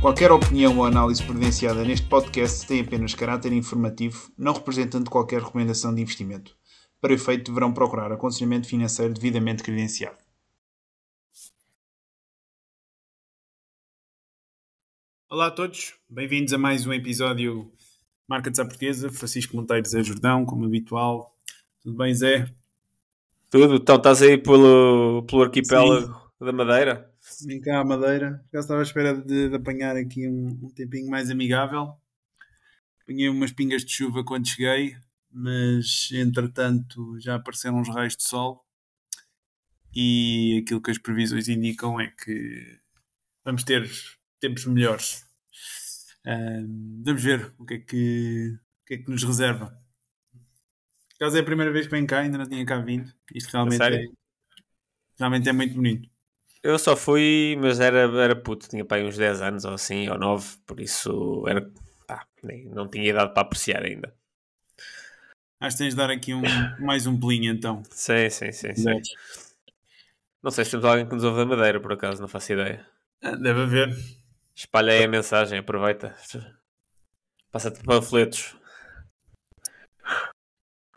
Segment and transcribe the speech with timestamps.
[0.00, 5.94] Qualquer opinião ou análise prevenciada neste podcast tem apenas caráter informativo, não representando qualquer recomendação
[5.94, 6.56] de investimento.
[7.00, 10.18] Para efeito, deverão procurar aconselhamento financeiro devidamente credenciado.
[15.30, 17.70] Olá a todos, bem-vindos a mais um episódio
[18.28, 19.10] Marca de Portuguesa.
[19.10, 21.34] Francisco Monteiro Zé Jordão, como habitual.
[21.80, 22.52] Tudo bem, Zé?
[23.50, 26.44] Tudo, então estás aí pelo, pelo arquipélago Sim.
[26.44, 27.10] da Madeira?
[27.46, 28.44] Vim cá à Madeira.
[28.52, 31.94] Já estava à espera de, de apanhar aqui um, um, tempinho mais amigável.
[33.02, 34.94] Apanhei umas pingas de chuva quando cheguei,
[35.32, 38.62] mas entretanto já apareceram uns raios de sol
[39.94, 42.78] e aquilo que as previsões indicam é que
[43.42, 43.90] vamos ter
[44.38, 45.27] tempos melhores.
[46.26, 49.76] Uh, vamos ver o que é que, o que, é que nos reserva.
[51.18, 53.12] Caso é a primeira vez que vem cá, ainda não tinha cá vindo.
[53.34, 54.04] Isto realmente, é,
[55.18, 56.08] realmente é muito bonito.
[56.62, 60.18] Eu só fui, mas era, era puto, tinha pai uns 10 anos ou assim, ou
[60.18, 61.70] 9, por isso era,
[62.06, 64.14] pá, nem, não tinha idade para apreciar ainda.
[65.60, 66.42] Acho que tens de dar aqui um,
[66.78, 67.82] mais um pelinho então.
[67.90, 69.00] Sim, sim, sim, sim.
[70.40, 72.86] Não sei se temos alguém que nos ouve da Madeira, por acaso, não faço ideia.
[73.22, 73.96] Ah, deve haver.
[74.58, 76.16] Espalha aí a mensagem, aproveita.
[77.52, 78.56] Passa-te panfletos.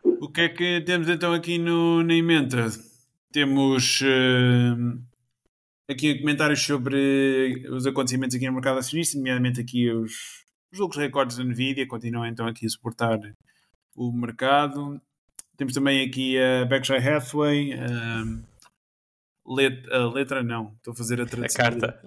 [0.03, 2.69] O que é que temos então aqui no, na emenda?
[3.31, 4.99] Temos uh,
[5.87, 11.37] aqui comentários sobre os acontecimentos aqui no mercado acionista, nomeadamente aqui os, os lucros recordes
[11.37, 13.19] da Nvidia, continuam então aqui a suportar
[13.95, 14.99] o mercado.
[15.55, 18.23] Temos também aqui a Berkshire Hathaway, a,
[19.45, 21.65] let, a letra não, estou a fazer a tradução.
[21.65, 22.01] A carta.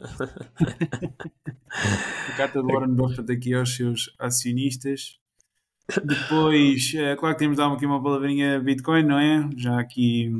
[2.28, 5.18] a carta do Warren Buffett aqui aos seus acionistas.
[6.02, 9.48] Depois, é claro que temos de dar aqui uma palavrinha Bitcoin, não é?
[9.56, 10.32] Já aqui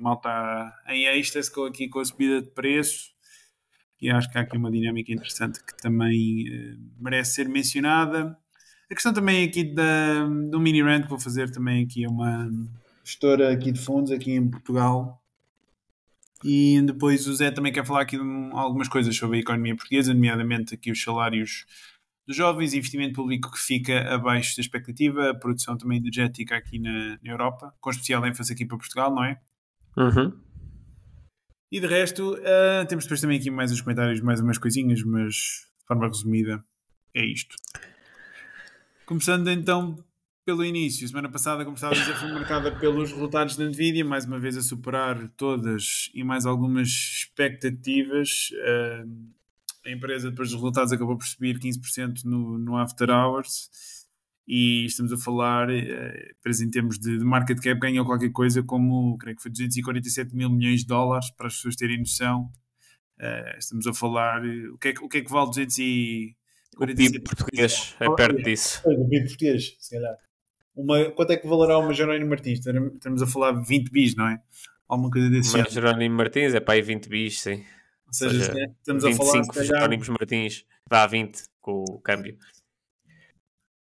[0.00, 3.10] mal está em êxtase com, aqui com a subida de preço
[4.00, 8.36] e acho que há aqui uma dinâmica interessante que também uh, merece ser mencionada.
[8.90, 12.50] A questão também aqui da, do mini rant que vou fazer também aqui é uma
[13.04, 15.19] gestora aqui de fundos aqui em Portugal
[16.42, 20.14] e depois o Zé também quer falar aqui de algumas coisas sobre a economia portuguesa,
[20.14, 21.66] nomeadamente aqui os salários
[22.26, 27.18] dos jovens, investimento público que fica abaixo da expectativa, a produção também energética aqui na,
[27.22, 29.40] na Europa, com especial ênfase aqui para Portugal, não é?
[29.96, 30.32] Uhum.
[31.72, 35.34] E de resto, uh, temos depois também aqui mais uns comentários, mais umas coisinhas, mas
[35.34, 36.64] de forma resumida,
[37.14, 37.56] é isto.
[39.04, 39.96] Começando então
[40.50, 44.24] pelo início, semana passada, como estava a dizer, foi marcada pelos resultados da Nvidia, mais
[44.24, 48.50] uma vez a superar todas e mais algumas expectativas.
[48.50, 49.08] Uh,
[49.86, 53.70] a empresa, depois dos resultados, acabou por subir 15% no, no After Hours
[54.44, 59.16] e estamos a falar, eh, em termos de, de market cap, ganhou qualquer coisa como,
[59.18, 62.50] creio que foi 247 mil milhões de dólares, para as pessoas terem noção.
[63.20, 66.36] Uh, estamos a falar, o que, é, o que é que vale 247
[66.76, 68.82] O PIB português é perto disso.
[68.84, 70.16] O PIB português, se calhar.
[70.74, 72.60] Uma, quanto é que valerá uma Jerónimo Martins?
[72.64, 74.40] Estamos a falar de 20 bis, não é?
[74.88, 77.64] Alguma coisa desse Uma Jerónimo Martins é para aí 20 bis, sim.
[78.06, 79.32] Ou seja, Ou seja estamos a falar...
[79.32, 82.36] 25 Jerónimos Martins dá 20 com o câmbio.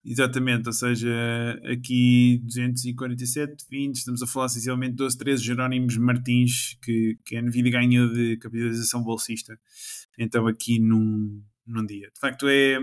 [0.06, 1.08] Exatamente, ou seja,
[1.64, 7.42] aqui 247, 20, estamos a falar essencialmente de 12, 13 Jerónimos Martins que, que a
[7.42, 9.58] Nvidia ganhou de capitalização bolsista,
[10.18, 12.10] então aqui num, num dia.
[12.14, 12.78] De facto, é, é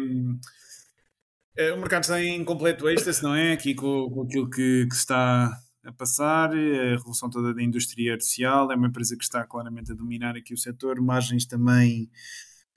[1.57, 3.53] o mercado está em completo êxtase, não é?
[3.53, 5.51] Aqui com, com aquilo que, que está
[5.84, 9.95] a passar, a revolução toda da indústria artificial, é uma empresa que está claramente a
[9.95, 12.09] dominar aqui o setor, margens também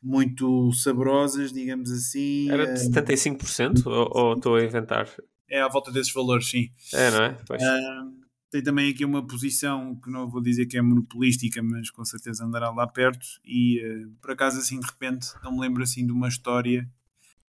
[0.03, 2.51] muito saborosas, digamos assim.
[2.51, 5.09] Era de 75% uh, ou, ou estou a inventar?
[5.49, 6.69] É à volta desses valores, sim.
[6.93, 7.31] É, não é?
[7.31, 12.05] Uh, tem também aqui uma posição que não vou dizer que é monopolística, mas com
[12.05, 13.27] certeza andará lá perto.
[13.45, 16.89] E uh, por acaso, assim, de repente, não me lembro assim de uma história.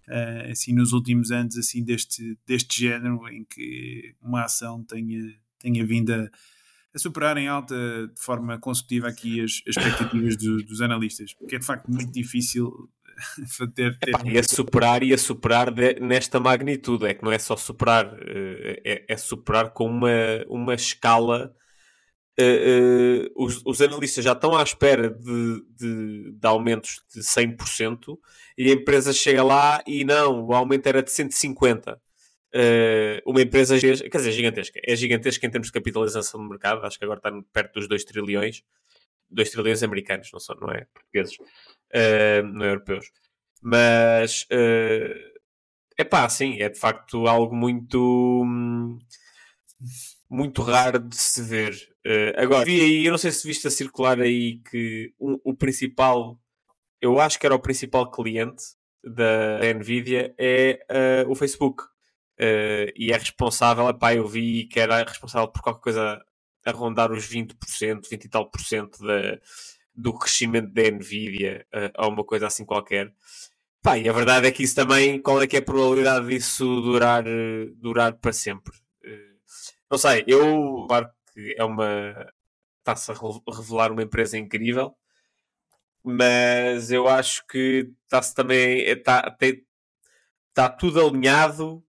[0.08, 5.84] Uh, assim nos últimos anos assim deste, deste género em que uma ação tenha, tenha
[5.84, 6.30] vindo a,
[6.94, 7.76] a superar em alta
[8.08, 12.12] de forma consecutiva aqui as, as expectativas do, dos analistas, porque é de facto muito
[12.12, 12.90] difícil
[13.76, 14.10] ter, ter...
[14.10, 18.16] Epá, a superar e a superar de, nesta magnitude, é que não é só superar,
[18.22, 20.10] eh, é, é superar com uma,
[20.48, 21.54] uma escala.
[22.38, 28.18] Uh, os, os, analistas já estão à espera de, de, de, aumentos de 100%
[28.58, 31.98] e a empresa chega lá e não, o aumento era de 150%
[32.56, 34.80] uh, uma empresa, quer dizer, gigantesca.
[34.84, 38.04] É gigantesca em termos de capitalização do mercado, acho que agora está perto dos 2
[38.06, 38.64] trilhões.
[39.30, 43.12] 2 trilhões americanos, não, são, não é portugueses, uh, não é europeus.
[43.62, 48.46] Mas uh, pá, sim, é de facto algo muito.
[50.30, 51.95] muito raro de se ver.
[52.06, 55.56] Uh, agora, vi aí, eu não sei se viste a circular aí que um, o
[55.56, 56.40] principal,
[57.02, 58.64] eu acho que era o principal cliente
[59.04, 60.86] da, da Nvidia, é
[61.26, 61.84] uh, o Facebook.
[62.40, 66.24] Uh, e é responsável, epá, eu vi que era responsável por qualquer coisa
[66.64, 69.40] a rondar os 20%, 20 e tal por cento da,
[69.96, 71.66] do crescimento da Nvidia,
[71.98, 73.14] ou uma coisa assim qualquer.
[73.82, 76.82] Pá, e a verdade é que isso também, qual é que é a probabilidade disso
[76.82, 77.24] durar,
[77.78, 78.74] durar para sempre?
[79.90, 82.32] Não sei, eu, claro que é uma.
[82.80, 83.16] está-se a
[83.54, 84.96] revelar uma empresa incrível,
[86.04, 88.80] mas eu acho que está-se também.
[88.82, 89.36] Está,
[90.50, 91.84] está tudo alinhado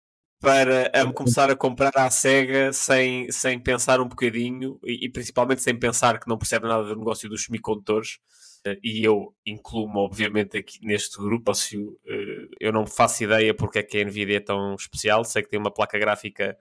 [0.41, 5.63] para a começar a comprar à cega sem, sem pensar um bocadinho e, e, principalmente
[5.63, 8.19] sem pensar que não percebe nada do negócio dos semicondutores.
[8.67, 11.55] Uh, e eu incluo-me, obviamente, aqui neste grupo.
[11.55, 11.99] Se, uh,
[12.61, 15.25] eu não faço ideia porque é que a Nvidia é tão especial.
[15.25, 16.57] Sei que tem uma placa gráfica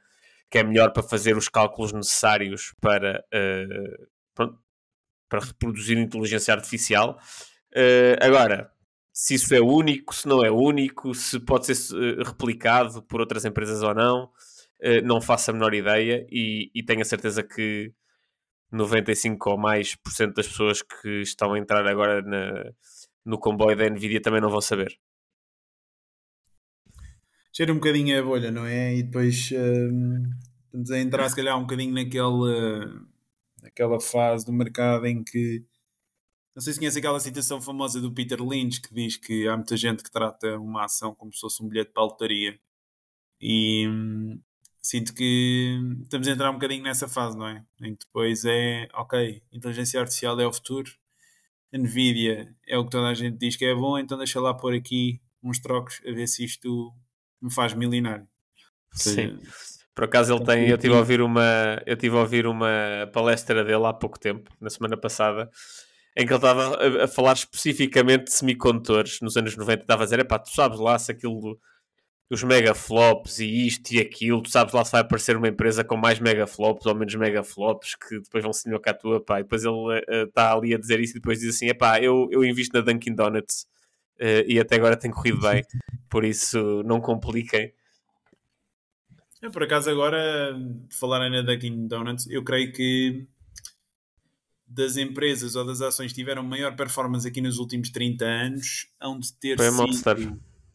[0.52, 4.60] que é melhor para fazer os cálculos necessários para, uh, pronto,
[5.30, 7.18] para reproduzir inteligência artificial.
[8.22, 8.70] agora,
[9.14, 13.46] se isso é único, se não é único, se pode ser uh, replicado por outras
[13.46, 17.94] empresas ou não, uh, não faço a menor ideia e, e, tenho a certeza que
[18.72, 22.72] 95 ou mais por cento das pessoas que estão a entrar agora na,
[23.26, 24.98] no comboio da Nvidia também não vão saber.
[27.54, 28.96] Cheira um bocadinho a bolha, não é?
[28.96, 30.24] E depois uh,
[30.66, 33.06] estamos a entrar, se calhar, um bocadinho naquela,
[33.62, 35.66] naquela fase do mercado em que
[36.56, 39.78] não sei se conhece aquela citação famosa do Peter Lynch que diz que há muita
[39.78, 42.60] gente que trata uma ação como se fosse um bilhete para a lotaria.
[43.40, 44.40] E hum,
[44.82, 47.66] sinto que estamos a entrar um bocadinho nessa fase, não é?
[47.82, 50.92] Em que depois é, ok, inteligência artificial é o futuro,
[51.74, 54.74] Nvidia é o que toda a gente diz que é bom, então deixa lá pôr
[54.76, 56.94] aqui uns trocos a ver se isto
[57.42, 58.28] me faz milinário.
[58.94, 59.40] Seja, Sim.
[59.94, 63.64] Por acaso ele tem, eu tive a ouvir uma, eu tive a ouvir uma palestra
[63.64, 65.50] dele há pouco tempo, na semana passada,
[66.18, 69.82] em que ele estava a, a, falar especificamente de semicondutores nos anos 90.
[69.82, 71.60] Estava a dizer: pá, tu sabes lá se aquilo,
[72.30, 75.98] os megaflops e isto e aquilo, tu sabes lá se vai aparecer uma empresa com
[75.98, 79.40] mais megaflops ou menos megaflops que depois vão se com a tua, pá.
[79.40, 82.00] E depois ele está uh, ali a dizer isso e depois diz assim: é pá,
[82.00, 83.66] eu, eu invisto na Dunkin' Donuts
[84.22, 85.64] uh, e até agora tem corrido bem,
[86.10, 87.74] por isso não compliquem.
[89.42, 90.56] É, por acaso, agora,
[90.92, 93.26] falar na Dunkin' Donuts, eu creio que
[94.68, 99.20] das empresas ou das ações que tiveram maior performance aqui nos últimos 30 anos hão
[99.20, 100.16] de ter Foi a Monster,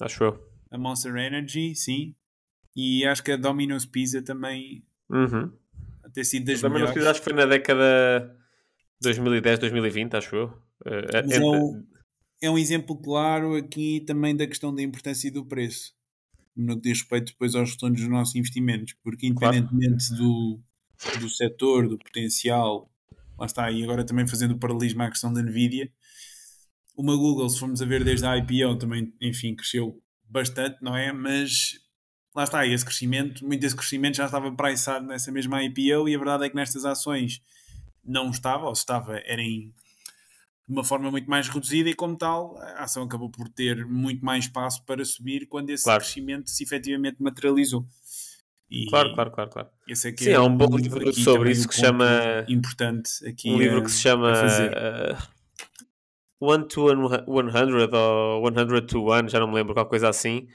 [0.01, 0.49] acho eu.
[0.71, 2.15] A Monster Energy, sim.
[2.75, 5.51] E acho que a Domino's Pizza também uhum.
[6.05, 8.37] a ter sido das a Domino's Pizza acho que foi na década
[9.01, 10.59] 2010, 2020, acho eu.
[10.85, 11.87] Eh, Mas é, um,
[12.47, 15.97] é um exemplo claro aqui também da questão da importância do preço
[16.57, 20.23] no que diz respeito depois aos retornos dos nossos investimentos, porque independentemente claro.
[20.23, 20.61] do,
[21.21, 22.91] do setor, do potencial
[23.39, 25.93] lá está, e agora também fazendo o paralelismo à questão da Nvidia,
[26.97, 31.13] uma Google, se formos a ver desde a IPO, também, enfim, cresceu bastante, não é?
[31.13, 31.79] Mas
[32.35, 36.19] lá está, esse crescimento, muito desse crescimento já estava priceado nessa mesma IPO e a
[36.19, 37.43] verdade é que nestas ações
[38.03, 39.75] não estava, ou se estava, era em
[40.69, 44.25] de uma forma muito mais reduzida e como tal a ação acabou por ter muito
[44.25, 46.03] mais espaço para subir quando esse claro.
[46.03, 47.87] crescimento se efetivamente materializou.
[48.69, 49.69] E claro, claro, claro, claro.
[49.87, 53.59] Esse aqui Sim, é um bom livro sobre isso que se chama importante aqui um
[53.59, 55.37] livro que se chama uh,
[56.41, 60.09] One to One Hundred ou One Hundred to One, já não me lembro, qualquer coisa
[60.09, 60.49] assim,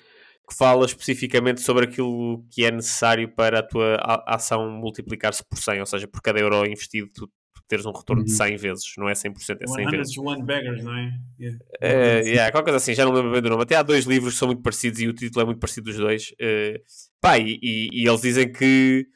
[0.48, 3.96] que fala especificamente sobre aquilo que é necessário para a tua
[4.28, 7.32] ação multiplicar-se por 100, ou seja, por cada euro investido tu
[7.72, 8.58] teres um retorno de 100 uhum.
[8.58, 10.18] vezes, não é 100%, é 100 vezes.
[10.18, 11.14] One Beggars, não é?
[11.40, 11.60] Yeah.
[11.82, 13.64] Uh, yeah, qualquer coisa assim, já não lembro bem do nome.
[13.64, 15.96] Até há dois livros que são muito parecidos e o título é muito parecido dos
[15.96, 16.32] dois.
[16.32, 16.84] Uh,
[17.22, 19.08] pá, e, e, e, eles dizem que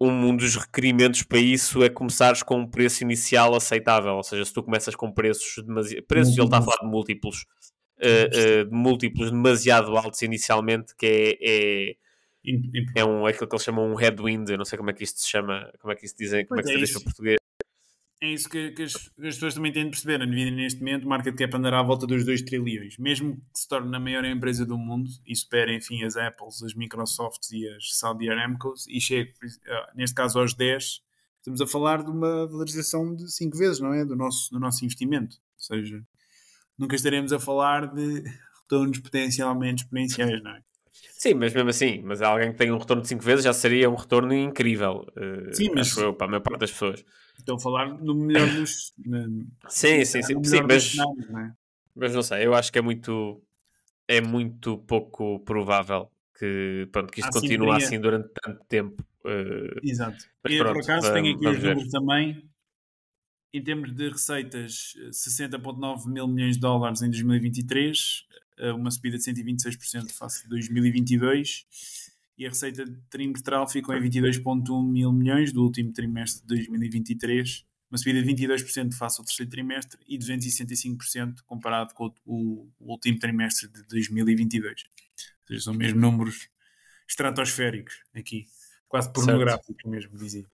[0.00, 4.52] um, dos requerimentos para isso é começares com um preço inicial aceitável, ou seja, se
[4.52, 6.04] tu começas com preços demasiado...
[6.04, 7.46] Preços, ele está a falar de múltiplos.
[7.98, 11.96] Uh, de múltiplos demasiado altos inicialmente, que é, é
[12.96, 15.04] é um é aquilo que eles chamam um headwind, eu não sei como é que
[15.04, 17.39] isto se chama, como é que isto dizem, como é que se diz para português.
[18.22, 20.20] É isso que, que, as, que, as, pessoas também têm de perceber.
[20.20, 22.98] A Nvidia, neste momento, o market cap andará à volta dos 2 trilhões.
[22.98, 26.74] Mesmo que se torne a maior empresa do mundo e supere, enfim, as Apples, as
[26.74, 29.32] Microsofts e as Saudi Aramcos e chegue,
[29.68, 31.00] ah, neste caso, aos 10,
[31.38, 34.04] estamos a falar de uma valorização de 5 vezes, não é?
[34.04, 35.36] Do nosso, do nosso investimento.
[35.36, 36.04] Ou seja,
[36.76, 38.22] nunca estaremos a falar de
[38.62, 40.62] retornos potencialmente exponenciais, não é?
[41.12, 43.88] Sim, mas mesmo assim, mas alguém que tem um retorno de 5 vezes já seria
[43.88, 45.06] um retorno incrível.
[45.16, 47.02] Uh, sim, mas eu, para a maior parte das pessoas.
[47.40, 48.92] Estou a falar no melhor dos.
[49.68, 51.52] sim, sim, sim, sim, mas, não é?
[51.94, 53.42] mas não sei, eu acho que é muito.
[54.06, 59.04] é muito pouco provável que, pronto, que isto continue assim durante tanto tempo.
[59.26, 60.24] eh, Exato.
[60.42, 62.50] Mas e pronto, por acaso tenho aqui os números também.
[63.52, 68.24] Em termos de receitas, 60,9 mil milhões de dólares em 2023,
[68.58, 71.66] eh, uma subida de 126% face a 2022.
[72.40, 77.98] E a receita trimestral ficou em 22,1 mil milhões do último trimestre de 2023, uma
[77.98, 83.68] subida de 22% face ao terceiro trimestre e 265% comparado com o, o último trimestre
[83.68, 84.84] de 2022.
[84.84, 86.48] Ou seja, são mesmo números
[87.06, 88.46] estratosféricos aqui,
[88.88, 90.46] quase pornográficos mesmo, dizia.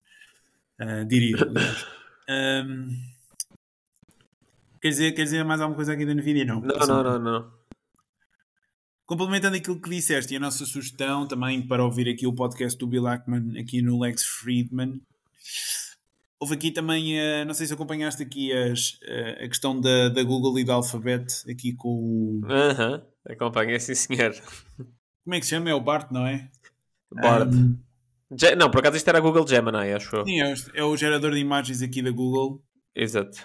[0.77, 1.37] Ah, diria.
[2.27, 2.89] Ahm,
[4.81, 6.43] quer, dizer, quer dizer mais alguma coisa aqui da Nvidia?
[6.43, 6.59] Não.
[6.59, 7.56] Não, não, não, não.
[9.07, 12.85] Complementando aquilo que disseste e a nossa sugestão também para ouvir aqui o podcast do
[12.85, 15.01] Bill Ackman aqui no Lex Friedman.
[16.39, 20.21] Houve aqui também, eh, não sei se acompanhaste aqui as, eh, a questão da, da
[20.23, 22.41] Google e da Alphabet, aqui com o.
[22.51, 24.35] Aham, acompanhei, sim senhor.
[25.23, 25.69] Como é que se chama?
[25.69, 26.49] É o Bart, não é?
[27.17, 27.77] Ahm,
[28.37, 30.25] Ge- não, por acaso isto era Google Gemini, acho eu.
[30.25, 32.61] sim, é o, é o gerador de imagens aqui da Google.
[32.93, 33.37] Exato.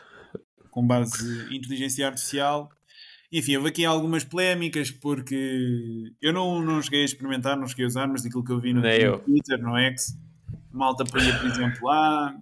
[0.72, 2.68] com base em inteligência artificial.
[3.32, 7.88] Enfim, houve aqui algumas polémicas porque eu não, não cheguei a experimentar, não cheguei a
[7.88, 9.18] usar, mas daquilo que eu vi no, eu.
[9.20, 10.18] Twitter, no X,
[10.70, 12.36] malta punha, por exemplo, lá,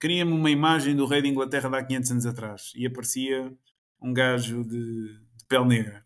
[0.00, 3.52] queria-me uma imagem do rei da Inglaterra de há 500 anos atrás e aparecia
[4.00, 6.02] um gajo de, de pele negra.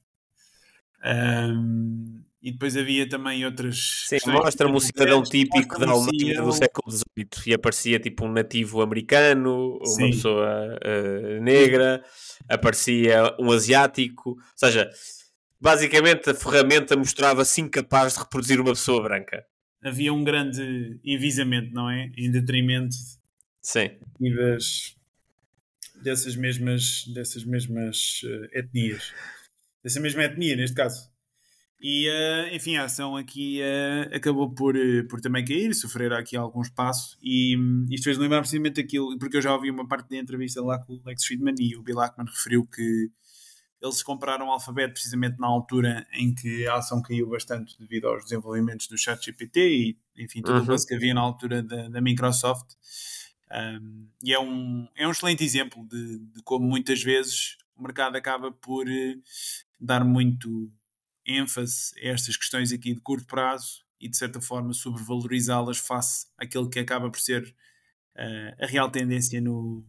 [1.05, 4.07] Ahm, e depois havia também outras.
[4.07, 8.81] Sim, mostra-me um cidadão típico da Alemanha do século XVIII e aparecia tipo um nativo
[8.81, 10.11] americano, uma Sim.
[10.11, 12.03] pessoa eh, negra,
[12.49, 14.91] aparecia um asiático, ou seja,
[15.61, 19.45] basicamente a ferramenta mostrava-se incapaz de reproduzir uma pessoa branca.
[19.85, 22.11] Havia um grande envisamento, não é?
[22.17, 22.97] Em detrimento
[23.63, 24.97] Sim, das,
[26.03, 29.13] dessas mesmas, dessas mesmas eh, etnias.
[29.83, 31.11] Dessa mesma etnia, neste caso.
[31.83, 36.37] E, eh, enfim, a ação aqui eh, acabou por, eh, por também cair, sofrer aqui
[36.37, 37.17] algum espaço.
[37.23, 40.63] E hum, isto fez lembrar precisamente aquilo, porque eu já ouvi uma parte da entrevista
[40.63, 43.11] lá com o Lex Friedman e o Bill Ackman referiu que
[43.81, 48.25] eles compraram o Alphabet precisamente na altura em que a ação caiu bastante devido aos
[48.25, 50.67] desenvolvimentos do ChatGPT e, enfim, tudo o Uhum.
[50.67, 52.75] buzz que havia na altura da, da Microsoft.
[53.51, 58.17] Um, e é um, é um excelente exemplo de, de como muitas vezes o mercado
[58.17, 58.85] acaba por
[59.81, 60.71] dar muito
[61.27, 66.71] ênfase a estas questões aqui de curto prazo e de certa forma sobrevalorizá-las face àquilo
[66.71, 67.55] que acaba por ser
[68.17, 69.85] eh, a real tendência no,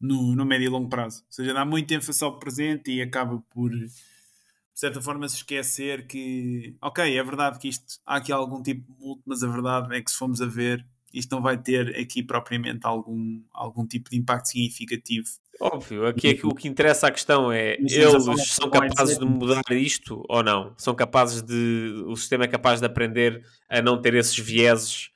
[0.00, 1.22] no, no médio e longo prazo.
[1.26, 3.90] Ou seja, dá muito ênfase ao presente e acaba por, de
[4.74, 8.98] certa forma, se esquecer que, ok, é verdade que isto há aqui algum tipo de
[8.98, 12.22] multa, mas a verdade é que se formos a ver, isto não vai ter aqui
[12.22, 15.28] propriamente algum, algum tipo de impacto significativo.
[15.60, 16.06] óbvio.
[16.06, 20.22] Aqui, aqui o que interessa a questão é Mas eles são capazes de mudar isto
[20.28, 20.74] ou não?
[20.76, 22.04] São capazes de.
[22.06, 25.10] O sistema é capaz de aprender a não ter esses vieses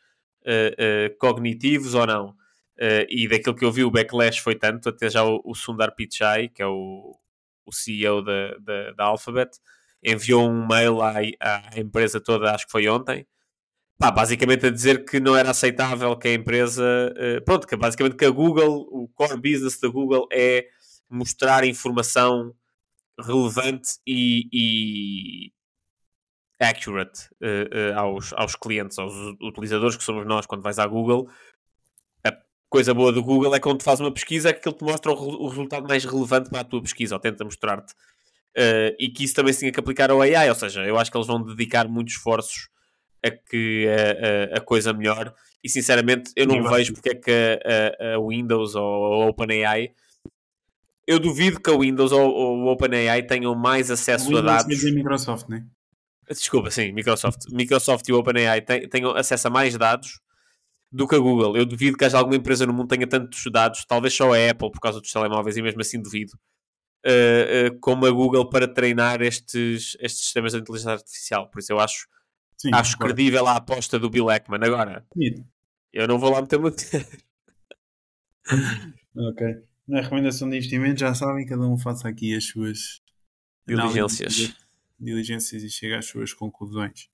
[0.45, 2.35] eh, eh, cognitivos ou não?
[2.79, 5.95] Eh, e daquilo que eu vi, o backlash foi tanto, até já o, o Sundar
[5.95, 7.15] Pichai, que é o,
[7.67, 9.51] o CEO da, da, da Alphabet,
[10.03, 13.27] enviou um mail à, à empresa toda, acho que foi ontem,
[14.01, 16.83] pá, basicamente a dizer que não era aceitável que a empresa,
[17.19, 20.67] eh, pronto, que basicamente que a Google, o core business da Google é
[21.11, 22.55] mostrar informação
[23.21, 25.53] relevante e, e
[26.59, 31.29] accurate eh, eh, aos, aos clientes, aos utilizadores que somos nós quando vais à Google.
[32.25, 32.33] A
[32.71, 35.13] coisa boa do Google é quando tu fazes uma pesquisa é que ele te mostra
[35.13, 37.95] o, o resultado mais relevante para a tua pesquisa, ou tenta mostrar-te.
[38.57, 41.11] Eh, e que isso também se tinha que aplicar ao AI, ou seja, eu acho
[41.11, 42.70] que eles vão dedicar muitos esforços
[43.25, 45.31] a que a, a- a coisa melhore
[45.63, 49.93] e sinceramente eu não vejo porque é que a, a- a Windows ou a OpenAI
[51.07, 54.47] eu duvido que a Windows ou, ou o OpenAI tenham mais acesso a Windows quer
[54.47, 55.67] dados dizer Microsoft, né?
[56.29, 57.47] Desculpa, sim, Microsoft.
[57.51, 60.21] Microsoft e o OpenAI tenham acesso a mais dados
[60.93, 61.57] do que a Google.
[61.57, 64.71] Eu duvido que haja alguma empresa no mundo tenha tantos dados, talvez só a Apple
[64.71, 66.33] por causa dos telemóveis, e mesmo assim duvido,
[67.05, 71.49] eh, eh, como a Google para treinar estes, estes sistemas de inteligência artificial.
[71.51, 72.07] Por isso eu acho,
[72.61, 73.15] Sim, acho concordo.
[73.15, 74.61] credível a aposta do Bill Ackman.
[74.63, 75.45] Agora, Bonito.
[75.93, 76.83] eu não vou lá meter muito.
[79.17, 79.47] Ok.
[79.87, 83.01] Na recomendação de investimento, já sabem, cada um faça aqui as suas
[83.67, 84.55] Diligências.
[84.99, 87.09] diligências e chega às suas conclusões.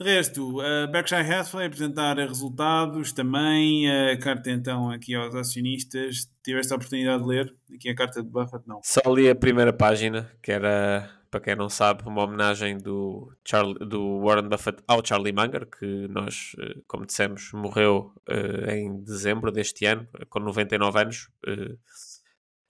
[0.00, 6.28] De resto, a Berkshire Hathaway apresentar resultados também, a carta então aqui aos acionistas.
[6.42, 8.66] Tiveste a oportunidade de ler aqui a carta de Buffett?
[8.66, 8.80] Não.
[8.82, 13.76] Só li a primeira página, que era, para quem não sabe, uma homenagem do, Charlie,
[13.80, 19.50] do Warren Buffett ao Charlie Munger, que nós, eh, como dissemos, morreu eh, em dezembro
[19.50, 21.28] deste ano, com 99 anos.
[21.44, 21.76] Eh,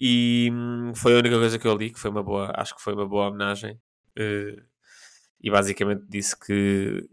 [0.00, 2.82] E hum, foi a única coisa que eu li, que foi uma boa, acho que
[2.82, 3.74] foi uma boa homenagem.
[4.18, 4.62] Uh,
[5.40, 7.06] e basicamente disse que,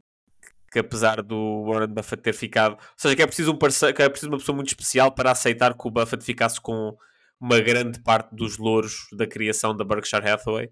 [0.72, 4.01] que apesar do Warren Buffett ter ficado, ou seja, que é preciso um parceiro, que
[4.01, 6.98] é preciso uma pessoa muito especial para aceitar que o Buffett ficasse com
[7.39, 10.72] uma grande parte dos louros da criação da Berkshire Hathaway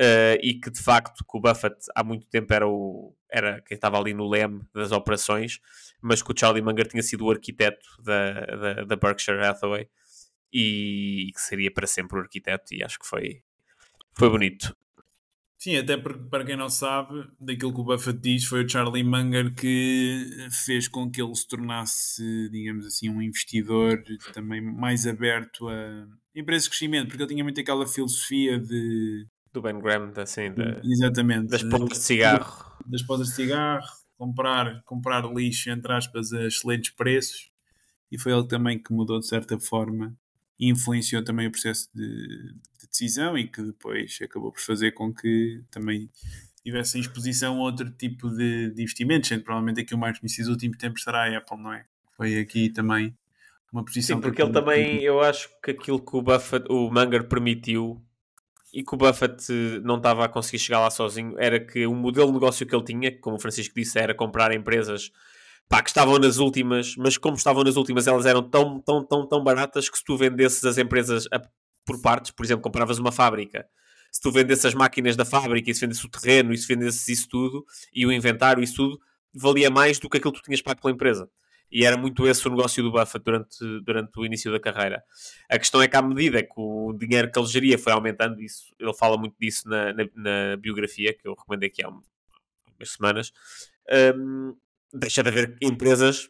[0.00, 3.74] uh, e que de facto que o Buffett há muito tempo era, o, era quem
[3.74, 5.60] estava ali no leme das operações,
[6.00, 9.88] mas que o Charlie Munger tinha sido o arquiteto da, da, da Berkshire Hathaway
[10.52, 13.42] e, e que seria para sempre o arquiteto e acho que foi,
[14.14, 14.76] foi bonito.
[15.62, 19.04] Sim, até porque, para quem não sabe, daquilo que o Buffett diz, foi o Charlie
[19.04, 25.68] Munger que fez com que ele se tornasse, digamos assim, um investidor também mais aberto
[25.68, 29.24] a empresas de crescimento, porque ele tinha muito aquela filosofia de.
[29.52, 31.48] Do Ben Graham, assim, de, Exatamente.
[31.48, 32.72] das pontas de cigarro.
[32.86, 37.50] Das pontas de cigarro, comprar, comprar lixo, entre aspas, a excelentes preços,
[38.10, 40.16] e foi ele também que mudou de certa forma
[40.58, 45.12] e influenciou também o processo de, de, decisão e que depois acabou por fazer com
[45.12, 46.08] que também
[46.62, 50.54] tivesse em exposição outro tipo de, de investimentos, sendo provavelmente aqui o mais conhecido dos
[50.54, 51.84] últimos tempos será a Apple, não é?
[52.16, 53.16] Foi aqui também
[53.72, 54.18] uma posição.
[54.18, 58.00] Sim, porque ele também, eu acho que aquilo que o Buffett, o Munger permitiu
[58.72, 59.52] e que o Buffett
[59.84, 62.84] não estava a conseguir chegar lá sozinho era que o modelo de negócio que ele
[62.84, 65.10] tinha, como o Francisco disse, era comprar empresas
[65.68, 69.26] pá, que estavam nas últimas, mas como estavam nas últimas, elas eram tão, tão, tão,
[69.26, 71.40] tão baratas que se tu vendesses as empresas a,
[71.84, 73.66] por partes, por exemplo, compravas uma fábrica,
[74.10, 77.06] se tu vendesses as máquinas da fábrica e se vendesses o terreno e se vendesses
[77.08, 77.64] isso tudo
[77.94, 79.00] e o inventário isso tudo,
[79.34, 81.28] valia mais do que aquilo que tu tinhas pago pela empresa.
[81.72, 85.02] E era muito esse o negócio do Buffett durante, durante o início da carreira.
[85.48, 88.74] A questão é que, à medida que o dinheiro que ele geria foi aumentando, isso,
[88.78, 92.04] ele fala muito disso na, na, na biografia, que eu recomendei aqui há umas
[92.84, 93.32] semanas,
[94.16, 94.54] um,
[94.92, 96.28] deixa de haver empresas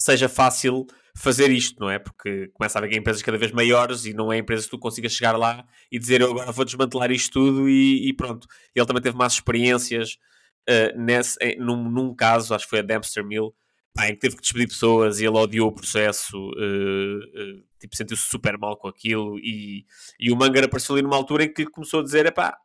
[0.00, 1.98] seja fácil fazer isto, não é?
[1.98, 5.12] Porque começa a haver empresas cada vez maiores e não é empresas que tu consigas
[5.12, 8.48] chegar lá e dizer eu agora vou desmantelar isto tudo e, e pronto.
[8.74, 10.16] Ele também teve mais experiências
[10.68, 13.54] uh, nesse, num, num, caso, acho que foi a Dempster Mill,
[13.94, 17.96] pá, em que teve que despedir pessoas e ele odiou o processo, uh, uh, tipo,
[17.96, 19.84] sentiu-se super mal com aquilo e,
[20.18, 22.56] e o Mangar apareceu ali numa altura em que começou a dizer, é pá,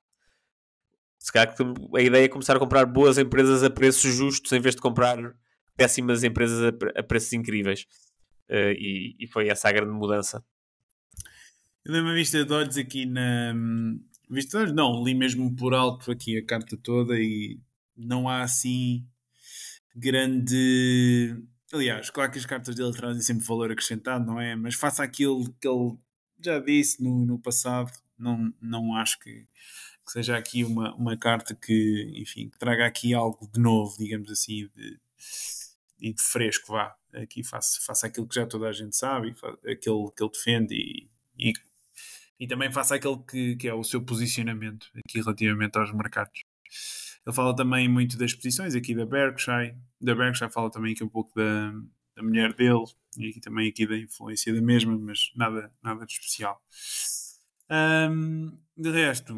[1.19, 1.55] se calhar
[1.95, 5.17] a ideia é começar a comprar boas empresas a preços justos em vez de comprar
[5.75, 7.85] péssimas empresas a, a preços incríveis.
[8.47, 10.43] Uh, e, e, foi essa a grande mudança.
[11.83, 13.55] Eu dei uma vista de olhos aqui na.
[14.29, 14.75] Vista de olhos?
[14.75, 17.59] Não, li mesmo por alto aqui a carta toda e
[17.97, 19.03] não há assim
[19.95, 21.36] grande.
[21.73, 24.55] Aliás, claro que as cartas dele trazem sempre valor acrescentado, não é?
[24.55, 25.97] Mas faça aquilo que ele
[26.39, 29.47] já disse no, no passado, não, não acho que
[30.05, 34.31] que seja aqui uma, uma carta que, enfim, que traga aqui algo de novo, digamos
[34.31, 34.99] assim, de,
[35.99, 36.95] e de fresco, vá.
[37.13, 39.34] Aqui faça, faça aquilo que já toda a gente sabe,
[39.65, 41.53] aquilo que ele defende e, e,
[42.41, 46.43] e também faça aquele que, que é o seu posicionamento aqui relativamente aos mercados.
[47.25, 51.09] Ele fala também muito das posições aqui da Berkshire, da Berkshire fala também aqui um
[51.09, 51.71] pouco da,
[52.15, 52.85] da mulher dele
[53.17, 56.61] e aqui também aqui da influência da mesma, mas nada, nada de especial.
[57.69, 59.33] Um, de resto,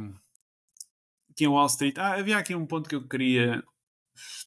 [1.32, 1.98] aqui em Wall Street.
[1.98, 3.64] Ah, havia aqui um ponto que eu queria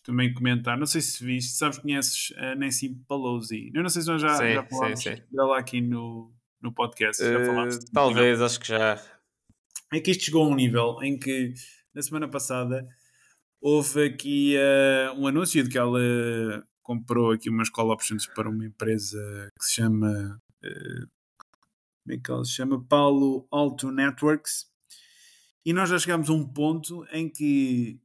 [0.05, 0.77] também comentar.
[0.77, 3.71] Não sei se viste, sabes, conheces a Nancy Pelosi.
[3.73, 7.23] Eu não sei se nós já, sim, já falámos dela aqui no, no podcast.
[7.23, 9.01] Uh, talvez, acho que já.
[9.93, 11.55] É que isto chegou a um nível em que
[11.95, 12.87] na semana passada
[13.61, 16.01] houve aqui uh, um anúncio de que ela
[16.83, 19.19] comprou aqui umas call options para uma empresa
[19.59, 20.41] que se chama.
[20.65, 21.09] Uh,
[22.03, 22.83] como é que ela se chama?
[22.89, 24.71] Paulo Alto Networks
[25.65, 28.01] e nós já chegámos a um ponto em que,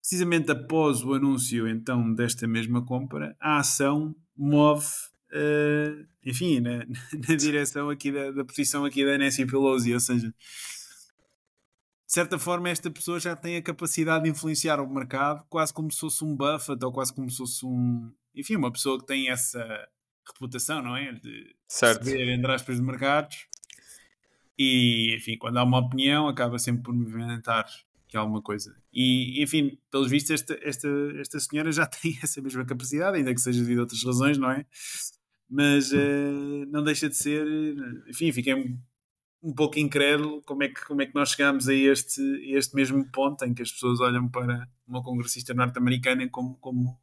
[0.00, 4.86] precisamente após o anúncio então desta mesma compra, a ação move,
[5.32, 6.84] uh, enfim, na,
[7.28, 10.34] na, direção aqui da, da posição aqui da Nancy Pelosi, ou seja,
[12.10, 15.92] de certa forma, esta pessoa já tem a capacidade de influenciar o mercado, quase como
[15.92, 18.12] se fosse um Buffett ou quase como se fosse um.
[18.34, 19.64] Enfim, uma pessoa que tem essa
[20.26, 21.12] reputação, não é?
[21.12, 22.04] De certo.
[22.04, 23.46] saber, entre aspas, de mercados
[24.58, 27.64] e, enfim, quando há uma opinião, acaba sempre por movimentar
[28.08, 28.74] que alguma coisa.
[28.92, 30.88] E, enfim, pelos vistos, esta, esta,
[31.20, 34.50] esta senhora já tem essa mesma capacidade, ainda que seja devido a outras razões, não
[34.50, 34.66] é?
[35.48, 37.46] Mas uh, não deixa de ser.
[38.08, 38.52] Enfim, fiquei
[39.42, 42.74] um, pouco incrédulo como é, que, como é que nós chegamos a este, a este
[42.74, 46.98] mesmo ponto em que as pessoas olham para uma congressista norte-americana como, como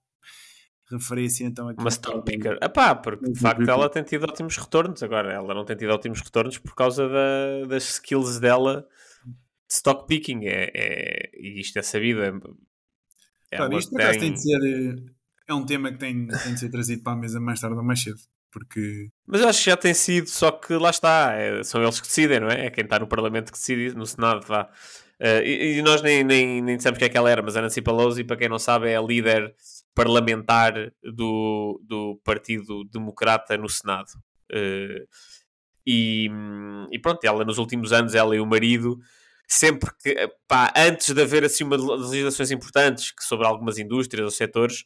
[0.89, 1.79] referência então aqui.
[1.79, 2.57] Uma stock picker.
[2.61, 5.03] Epá, porque de facto ela tem tido ótimos retornos.
[5.03, 8.87] Agora, ela não tem tido ótimos retornos por causa da, das skills dela
[9.25, 10.45] de stock picking.
[10.45, 12.21] É, é, e isto é sabido.
[13.51, 14.19] É, claro, isto tem...
[14.19, 15.13] tem de ser.
[15.47, 17.83] É um tema que tem, tem de ser trazido para a mesa mais tarde ou
[17.83, 18.19] mais cedo.
[18.51, 19.09] Porque...
[19.25, 22.07] Mas eu acho que já tem sido, só que lá está, é, são eles que
[22.07, 22.67] decidem, não é?
[22.67, 24.69] É quem está no Parlamento que decide, no Senado, vá.
[25.19, 27.61] Uh, e, e, nós nem, nem, nem dissemos que é que ela era, mas a
[27.61, 29.53] Nancy Pelosi, para quem não sabe, é a líder
[29.95, 34.09] parlamentar do, do Partido Democrata no Senado.
[34.51, 35.07] Uh,
[35.85, 36.29] e,
[36.91, 38.99] e, pronto, ela nos últimos anos, ela e o marido,
[39.47, 44.85] sempre que, pá, antes de haver assim uma legislações importantes sobre algumas indústrias ou setores,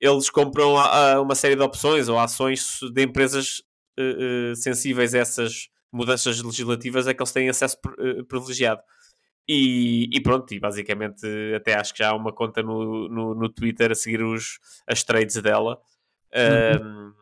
[0.00, 3.62] eles compram a, a uma série de opções ou ações de empresas
[3.98, 7.78] uh, uh, sensíveis a essas mudanças legislativas a que eles têm acesso
[8.28, 8.82] privilegiado.
[9.48, 13.48] E, e, pronto, e basicamente até acho que já há uma conta no, no, no
[13.48, 15.80] Twitter a seguir os, as trades dela,
[16.34, 17.08] uhum.
[17.08, 17.12] um,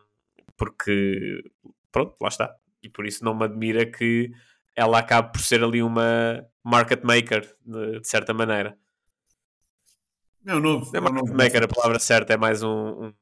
[0.57, 1.45] porque
[1.93, 2.53] pronto, lá está.
[2.83, 4.33] E por isso não me admira que
[4.75, 8.77] ela acabe por ser ali uma market maker, de, de certa maneira.
[10.47, 10.91] É o novo.
[10.95, 11.37] É, é market novo.
[11.37, 13.15] maker, a palavra certa é mais um, um,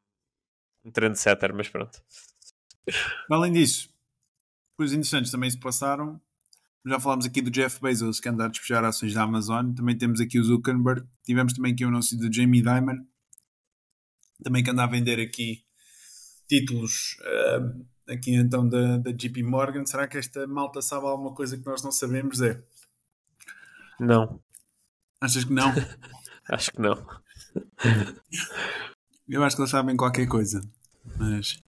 [0.84, 2.02] um trendsetter, mas pronto.
[3.30, 3.88] Além disso,
[4.76, 6.20] coisas interessantes também se passaram
[6.86, 9.72] já falámos aqui do Jeff Bezos que anda a despejar ações da Amazon.
[9.72, 11.06] Também temos aqui o Zuckerberg.
[11.24, 13.06] Tivemos também aqui o anúncio do Jamie Dimon,
[14.42, 15.64] também que anda a vender aqui
[16.46, 19.86] títulos uh, aqui então da, da JP Morgan.
[19.86, 22.42] Será que esta malta sabe alguma coisa que nós não sabemos?
[22.42, 22.62] É?
[23.98, 24.38] Não.
[25.22, 25.72] Achas que não?
[26.48, 27.06] acho que não.
[29.28, 30.60] Eu acho que eles sabem qualquer coisa.
[31.18, 31.62] Mas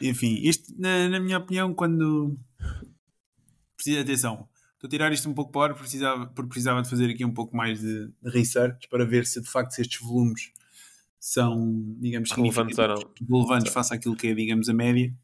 [0.00, 2.36] enfim, isto na, na minha opinião, quando
[3.76, 4.48] precisa atenção.
[4.74, 7.32] Estou a tirar isto um pouco para porque precisava, porque precisava de fazer aqui um
[7.32, 10.50] pouco mais de, de research para ver se de facto estes volumes
[11.20, 12.76] são, digamos, relevantes,
[13.28, 15.14] relevantes face àquilo que é, digamos, a média.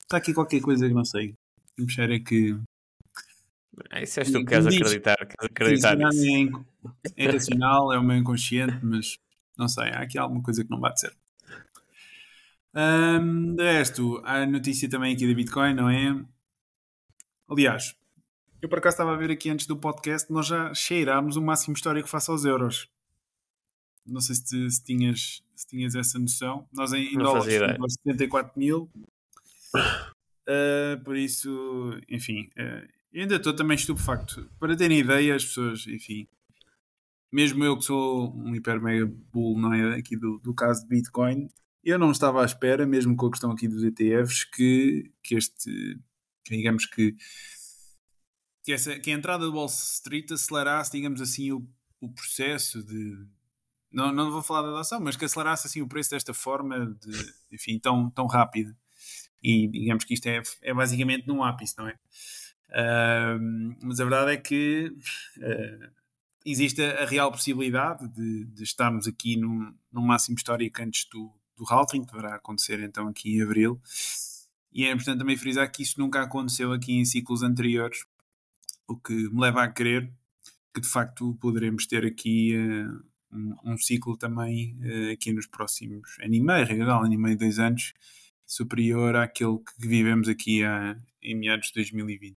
[0.00, 1.34] Está aqui qualquer coisa que não sei.
[1.76, 2.56] Vamos ver é que.
[3.90, 6.64] É, isso és tu que queres acreditar, queres acreditar nisso.
[7.16, 9.18] É, racional, é o meu inconsciente, mas
[9.56, 11.16] não sei, há aqui alguma coisa que não bate certo.
[12.74, 16.24] Um, de resto, a notícia também aqui da Bitcoin, não é?
[17.48, 17.94] Aliás,
[18.62, 21.74] eu por acaso estava a ver aqui antes do podcast, nós já cheirámos o máximo
[21.74, 22.88] histórico face aos euros.
[24.06, 26.66] Não sei se, te, se tinhas, se tinhas essa noção.
[26.72, 28.90] Nós em, em dólares temos 74 mil.
[29.74, 34.50] Uh, por isso, enfim, uh, ainda estou também estupefacto.
[34.58, 36.26] Para terem ideia, as pessoas, enfim,
[37.32, 39.96] mesmo eu que sou um hiper mega bull, não é?
[39.96, 41.48] Aqui do, do caso de Bitcoin,
[41.82, 45.98] eu não estava à espera, mesmo com a questão aqui dos ETFs, que, que este,
[46.48, 47.16] digamos que
[48.62, 51.66] que, essa, que a entrada do Wall Street acelerasse, digamos assim, o,
[52.00, 53.26] o processo de.
[53.90, 57.34] Não, não vou falar da adoção, mas que acelerasse assim o preço desta forma, de,
[57.52, 58.74] enfim, tão, tão rápido.
[59.42, 61.98] E digamos que isto é, é basicamente num ápice, não é?
[62.70, 64.96] Uh, mas a verdade é que
[65.38, 66.01] uh,
[66.44, 71.64] existe a, real possibilidade de, de estarmos aqui num, num máximo histórico antes do, do
[71.68, 73.80] halving, que deverá acontecer então aqui em abril.
[74.72, 78.04] E é importante também frisar que isso nunca aconteceu aqui em ciclos anteriores,
[78.88, 80.12] o que me leva a crer
[80.74, 86.16] que de facto poderemos ter aqui uh, um, um, ciclo também uh, aqui nos próximos
[86.20, 87.92] ano e meio, real, ano e meio, dois anos,
[88.46, 92.36] superior àquele que vivemos aqui a, em meados de 2020.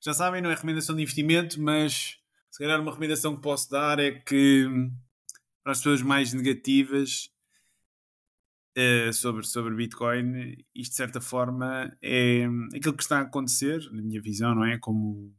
[0.00, 2.18] Já sabem, não é recomendação de investimento, mas
[2.56, 4.66] se calhar uma recomendação que posso dar é que
[5.62, 7.28] para as pessoas mais negativas
[8.78, 14.00] uh, sobre, sobre Bitcoin, isto de certa forma é aquilo que está a acontecer, na
[14.00, 14.78] minha visão, não é?
[14.78, 15.34] Como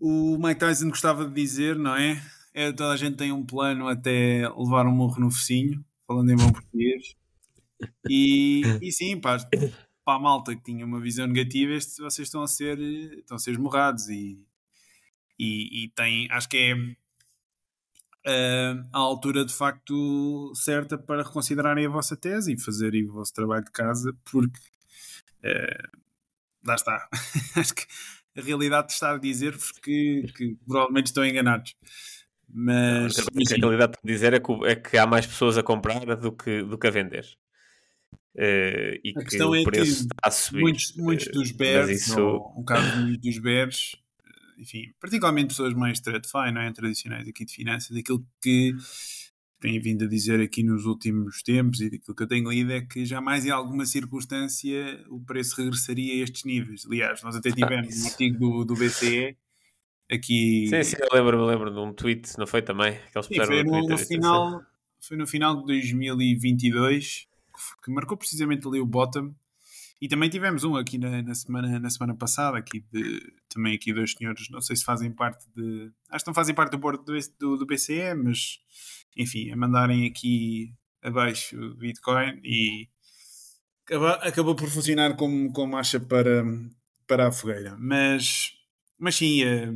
[0.00, 2.20] o Mike Tyson gostava de dizer, não é?
[2.52, 6.36] é toda a gente tem um plano até levar um morro no focinho, falando em
[6.36, 7.14] bom português.
[8.10, 9.36] E, e sim, pá,
[10.04, 13.38] para a malta que tinha uma visão negativa, este, vocês estão a ser, estão a
[13.38, 14.44] ser esmurrados e,
[15.38, 16.74] e, e tem, acho que é
[18.26, 23.32] uh, a altura de facto certa para reconsiderarem a vossa tese e fazerem o vosso
[23.32, 24.58] trabalho de casa, porque
[25.44, 25.98] uh,
[26.66, 27.08] lá está.
[27.56, 27.86] Acho que
[28.36, 31.74] a realidade está a dizer-vos que, que, provavelmente estão enganados.
[32.48, 36.04] Mas, a realidade está a dizer é que, é que, há mais pessoas a comprar
[36.16, 37.26] do que, do que a vender.
[38.34, 40.60] Uh, e a que o é preço que está a subir.
[40.60, 42.20] Muitos, muitos dos bears, isso...
[42.20, 43.96] no, caso dos bears,
[44.58, 46.72] enfim, particularmente pessoas mais TradFi, não é?
[46.72, 48.74] tradicionais aqui de finanças, aquilo que
[49.60, 52.80] tem vindo a dizer aqui nos últimos tempos e aquilo que eu tenho lido é
[52.82, 56.84] que jamais em alguma circunstância o preço regressaria a estes níveis.
[56.86, 59.36] Aliás, nós até tivemos um artigo do, do BCE
[60.10, 60.66] aqui.
[60.68, 62.92] Sim, sim, eu lembro, eu lembro de um tweet, não foi também?
[63.10, 64.62] Que eles sim, foi, no, no final,
[65.00, 67.26] foi no final de 2022
[67.82, 69.34] que marcou precisamente ali o bottom
[70.00, 73.92] e também tivemos um aqui na, na, semana, na semana passada, aqui de, também aqui
[73.92, 75.90] dois senhores, não sei se fazem parte de.
[76.10, 78.58] Acho que não fazem parte do board do, do, do BCE, mas
[79.16, 82.88] enfim, a mandarem aqui abaixo o Bitcoin e,
[84.22, 86.44] acabou por funcionar como, como acha para,
[87.06, 87.76] para a fogueira.
[87.78, 88.52] Mas,
[88.98, 89.72] mas sim, é,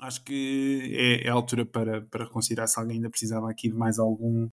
[0.00, 3.76] acho que é, é, a altura para, para considerar se alguém ainda precisava aqui de
[3.76, 4.50] mais algum,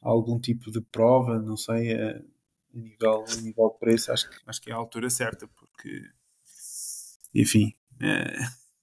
[0.00, 2.20] algum tipo de prova, não sei, a
[2.78, 6.02] nível, nível de preço, acho que, acho que é a altura certa, porque,
[7.34, 8.38] enfim, é,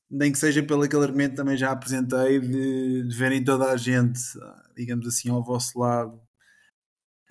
[0.10, 4.20] nem que seja pelo aquele argumento também já apresentei de, de verem toda a gente,
[4.76, 6.16] digamos assim, ao vosso lado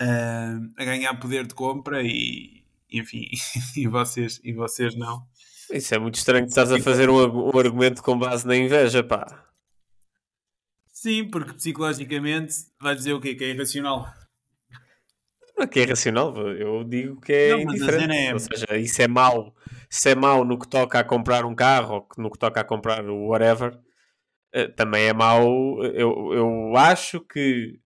[0.01, 3.27] uh, a ganhar poder de compra e enfim,
[3.75, 5.27] e vocês, e vocês não.
[5.71, 9.03] Isso é muito estranho que estás a fazer um, um argumento com base na inveja,
[9.03, 9.45] pá.
[10.91, 13.35] Sim, porque psicologicamente vais dizer o quê?
[13.35, 14.07] Que é irracional.
[15.57, 18.13] Não é que é irracional, eu digo que é não, indiferente.
[18.13, 18.33] É...
[18.33, 19.55] Ou seja, isso é mau.
[19.89, 22.63] Se é mau no que toca a comprar um carro ou no que toca a
[22.63, 23.79] comprar o whatever,
[24.53, 25.81] eh, também é mau.
[25.83, 27.79] Eu, eu acho que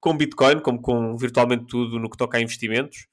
[0.00, 3.06] com Bitcoin, como com virtualmente tudo no que toca a investimentos,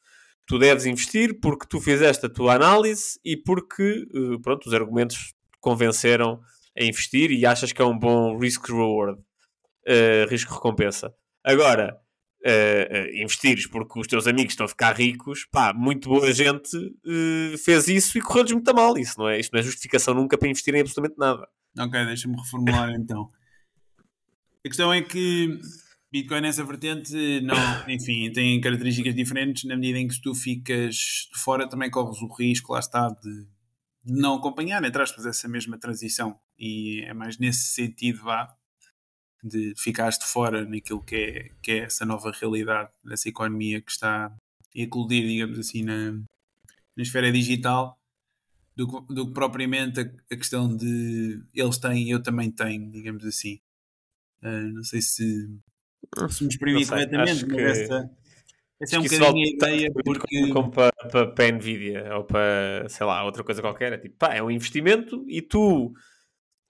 [0.45, 5.17] tu deves investir porque tu fizeste a tua análise e porque eh, pronto, os argumentos
[5.17, 6.41] te convenceram
[6.77, 11.13] a investir e achas que é um bom risk-reward, uh, risco-recompensa.
[11.43, 11.97] Agora,
[12.45, 16.75] uh, uh, investires porque os teus amigos estão a ficar ricos, pá, muito boa gente
[16.77, 18.97] uh, fez isso e correu-lhes muito mal.
[18.97, 21.47] Isso não, é, isto não é justificação nunca para investir em absolutamente nada.
[21.77, 23.29] Ok, deixa-me reformular então.
[24.63, 25.59] A questão é que
[26.11, 27.55] Bitcoin nessa vertente, não,
[27.87, 30.95] enfim, tem características diferentes na medida em que se tu ficas
[31.33, 33.47] de fora também corres o risco, lá está, de,
[34.03, 36.37] de não acompanhar, entre aspas, essa mesma transição.
[36.59, 38.53] E é mais nesse sentido, vá,
[39.43, 43.91] de ficares de fora naquilo que é, que é essa nova realidade dessa economia que
[43.91, 44.31] está a
[44.75, 47.97] eclodir, digamos assim, na, na esfera digital,
[48.75, 53.25] do, do que propriamente a, a, questão de eles têm e eu também tenho, digamos
[53.25, 53.59] assim.
[54.43, 55.59] Uh, não sei se
[56.29, 58.09] se me exprimi corretamente, mas essa,
[58.81, 60.49] essa é um bocadinho a ideia porque...
[60.49, 63.93] Como para, para, para a Nvidia ou para, sei lá, outra coisa qualquer.
[63.93, 65.93] É tipo, pá, é um investimento e tu...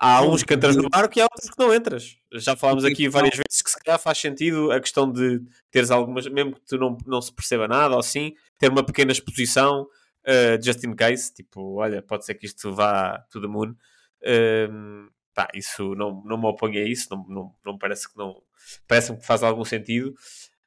[0.03, 2.17] Há uns que entras no barco e há outros que não entras.
[2.33, 6.25] Já falámos aqui várias vezes que se calhar faz sentido a questão de teres algumas,
[6.27, 10.59] mesmo que tu não, não se perceba nada ou assim, ter uma pequena exposição, uh,
[10.59, 13.75] just in case, tipo, olha, pode ser que isto vá to the moon.
[14.23, 18.41] Uh, pá, isso não, não me oponho a isso, não, não, não parece que não,
[18.87, 20.15] parece-me que faz algum sentido.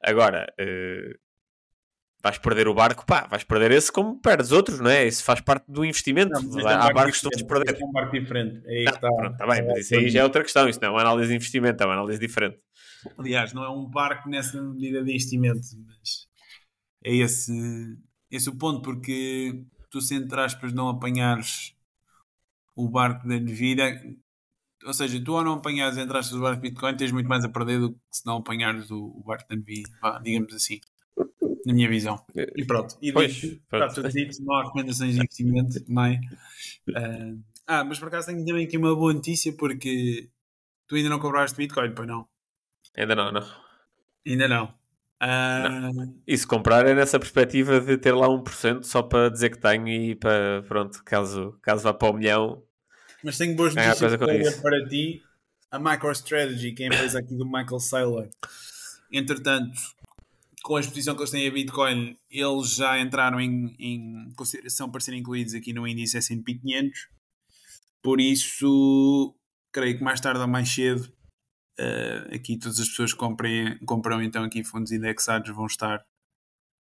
[0.01, 1.19] Agora, uh,
[2.25, 5.05] vais perder o barco, pá, vais perder esse como perdes outros, não é?
[5.05, 6.31] Isso faz parte do investimento.
[6.31, 7.79] Não, é um Há barcos que tu vais perder.
[7.79, 8.63] É um barco diferente.
[8.65, 10.67] É aí não, está, pronto, tá bem, mas isso aí já é outra questão.
[10.67, 12.57] Isso não é uma análise de investimento, é uma análise diferente.
[13.15, 16.27] Aliás, não é um barco nessa medida de investimento, mas
[17.03, 17.53] é esse,
[18.31, 21.75] esse o ponto, porque tu, se entre aspas, não apanhares
[22.75, 24.01] o barco da Nvidia,
[24.83, 27.49] ou seja, tu ao não apanhares entre aspas o barco Bitcoin tens muito mais a
[27.49, 29.85] perder do que se não apanhares o, o barco da Nvidia,
[30.23, 30.79] digamos assim,
[31.65, 32.23] na minha visão.
[32.55, 33.89] E pronto, e pois, dito, pronto.
[33.89, 36.19] Está tudo dito, não há recomendações de investimento também.
[36.89, 40.29] Uh, ah, mas por acaso tenho também aqui uma boa notícia porque
[40.87, 42.27] tu ainda não compraste Bitcoin, pois não?
[42.95, 43.47] Ainda não, não.
[44.25, 44.65] Ainda não.
[45.21, 45.93] Uh...
[45.93, 46.15] não.
[46.27, 49.87] E se comprar é nessa perspectiva de ter lá 1% só para dizer que tenho
[49.87, 52.63] e para, pronto, caso, caso vá para o milhão,
[53.25, 55.23] mas tenho boas é, notícias para, para ti.
[55.71, 58.29] A MicroStrategy, que é a empresa aqui do Michael Saylor,
[59.11, 59.81] entretanto,
[60.65, 64.99] com a exposição que eles têm a Bitcoin, eles já entraram em, em consideração para
[64.99, 67.07] serem incluídos aqui no índice S&P 500.
[68.01, 69.35] Por isso,
[69.71, 71.03] creio que mais tarde ou mais cedo,
[71.79, 76.03] uh, aqui todas as pessoas que comprem, compram então aqui fundos indexados vão estar,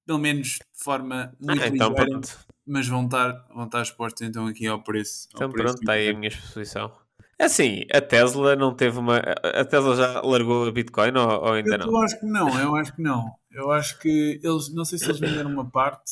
[0.03, 2.21] pelo menos de forma muito ah, então, ligeira,
[2.65, 5.27] mas vão estar, vão estar expostos então aqui ao preço.
[5.36, 6.91] Ao então preço pronto, está aí a minha exposição.
[7.39, 9.17] É assim, a Tesla não teve uma.
[9.17, 11.88] A Tesla já largou a Bitcoin ou, ou ainda eu não?
[11.88, 13.32] Eu acho que não, eu acho que não.
[13.49, 14.73] Eu acho que eles.
[14.73, 16.12] Não sei se eles venderam uma parte,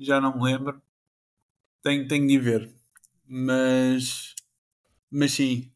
[0.00, 0.82] já não me lembro.
[1.80, 2.74] Tenho, tenho de ver.
[3.24, 4.34] Mas.
[5.08, 5.70] Mas sim.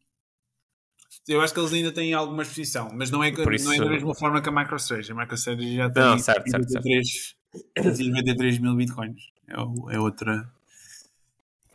[1.28, 3.64] Eu acho que eles ainda têm alguma exposição, mas não é, isso...
[3.66, 5.12] não é da mesma forma que a MicroStrategy.
[5.12, 7.36] A MicroStrategy já tem não, certo, 93,
[7.74, 8.08] certo, certo.
[8.10, 10.50] 93 mil bitcoins é, é outra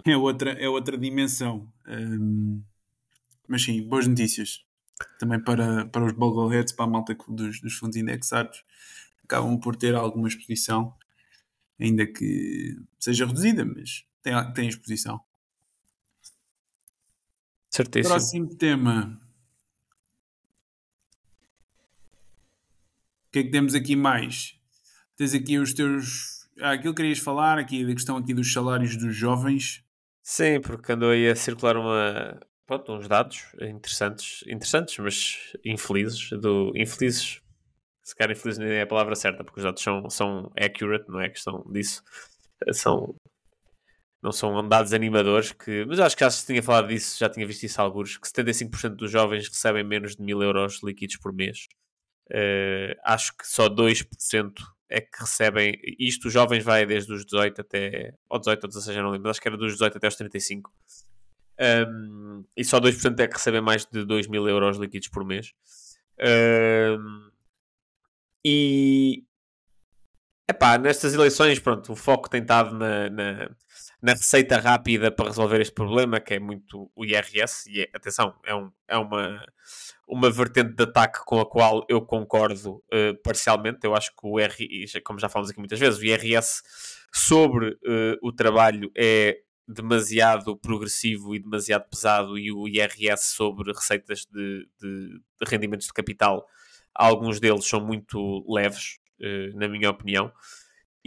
[0.13, 1.71] é outra, é outra dimensão.
[1.87, 2.61] Um,
[3.47, 4.63] mas sim, boas notícias.
[5.19, 8.63] Também para, para os bogleheads, para a malta dos, dos fundos indexados,
[9.23, 10.95] acabam por ter alguma exposição,
[11.79, 15.19] ainda que seja reduzida, mas tem, tem exposição.
[17.69, 18.15] Certíssimo.
[18.15, 19.19] Próximo tema.
[23.27, 24.57] O que é que temos aqui mais?
[25.17, 28.95] Tens aqui os teus ah, aquilo que querias falar aqui, da questão aqui dos salários
[28.95, 29.84] dos jovens.
[30.27, 36.71] Sim, porque andou aí a circular uma, pronto, uns dados interessantes, interessantes, mas infelizes, do,
[36.75, 37.41] infelizes,
[38.03, 41.21] se calhar infeliz nem é a palavra certa, porque os dados são, são accurate, não
[41.21, 42.03] é questão disso.
[42.73, 43.15] São,
[44.21, 47.45] não são dados animadores, que, mas acho que já se tinha falado disso, já tinha
[47.45, 51.67] visto isso alguns, que 75% dos jovens recebem menos de 1000 euros líquidos por mês.
[52.31, 54.53] Uh, acho que só 2%
[54.89, 58.95] é que recebem, isto os jovens vai desde os 18 até, ou 18 ou 16,
[58.95, 60.71] já não lembro, acho que era dos 18 até aos 35.
[61.57, 65.53] Um, e só 2% é que recebem mais de 2 mil euros líquidos por mês.
[66.19, 67.29] Um,
[68.45, 69.23] e
[70.49, 73.49] epá, nestas eleições, pronto, o foco tem estado na, na,
[74.05, 78.35] na, receita rápida para resolver este problema, que é muito o IRS, e é, atenção,
[78.45, 79.45] é, um, é uma,
[80.07, 83.79] uma vertente de ataque com a qual eu concordo uh, parcialmente.
[83.83, 86.61] Eu acho que o IRS, como já falamos aqui muitas vezes, o IRS
[87.13, 94.25] sobre uh, o trabalho é demasiado progressivo e demasiado pesado e o IRS sobre receitas
[94.31, 96.45] de, de, de rendimentos de capital,
[96.93, 100.31] alguns deles são muito leves, uh, na minha opinião.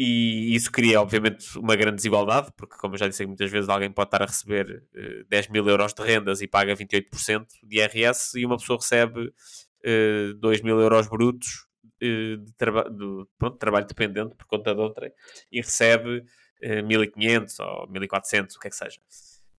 [0.01, 3.91] E isso cria, obviamente, uma grande desigualdade, porque, como eu já disse muitas vezes, alguém
[3.91, 8.39] pode estar a receber uh, 10 mil euros de rendas e paga 28% de IRS,
[8.39, 11.67] e uma pessoa recebe uh, 2 mil euros brutos
[12.01, 15.13] uh, de, traba de pronto, trabalho dependente por conta de outra
[15.51, 16.23] e recebe
[16.63, 19.01] 1500 ou 1400, o que é que seja.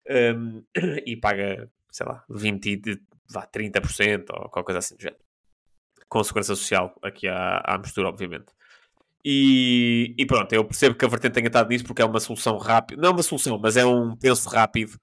[0.09, 0.63] Um,
[1.05, 5.21] e paga, sei lá, 20, vá, 30% ou qualquer coisa assim do género.
[6.07, 8.53] Com segurança social aqui à, à mistura, obviamente.
[9.23, 12.57] E, e, pronto, eu percebo que a vertente tenha estado nisso porque é uma solução
[12.57, 14.93] rápida, não é uma solução, mas é um penso rápido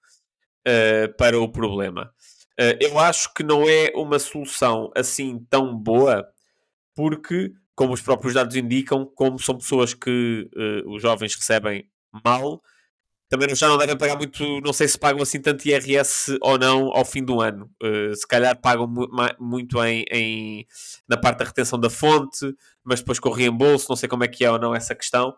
[0.66, 2.10] uh, para o problema.
[2.58, 6.26] Uh, eu acho que não é uma solução assim tão boa
[6.94, 11.86] porque como os próprios dados indicam, como são pessoas que uh, os jovens recebem
[12.24, 12.62] mal,
[13.28, 16.92] também já não devem pagar muito, não sei se pagam assim tanto IRS ou não
[16.92, 17.70] ao fim do ano.
[17.82, 19.08] Uh, se calhar pagam mu
[19.38, 20.66] muito em, em,
[21.08, 24.28] na parte da retenção da fonte, mas depois com o reembolso, não sei como é
[24.28, 25.30] que é ou não essa questão.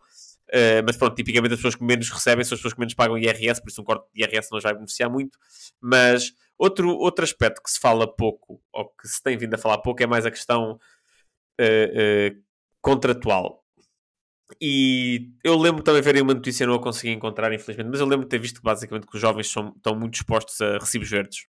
[0.51, 3.19] Uh, mas pronto, tipicamente as pessoas que menos recebem são as pessoas que menos pagam
[3.19, 5.39] IRS, por isso um corte de IRS não vai beneficiar muito.
[5.81, 9.79] Mas outro, outro aspecto que se fala pouco, ou que se tem vindo a falar
[9.79, 10.79] pouco, é mais a questão
[11.61, 12.43] uh,
[12.83, 13.65] contratual.
[14.61, 18.25] E eu lembro também ver uma notícia, não a consegui encontrar, infelizmente, mas eu lembro
[18.25, 21.47] de ter visto basicamente que os jovens são, estão muito expostos a recibos verdes,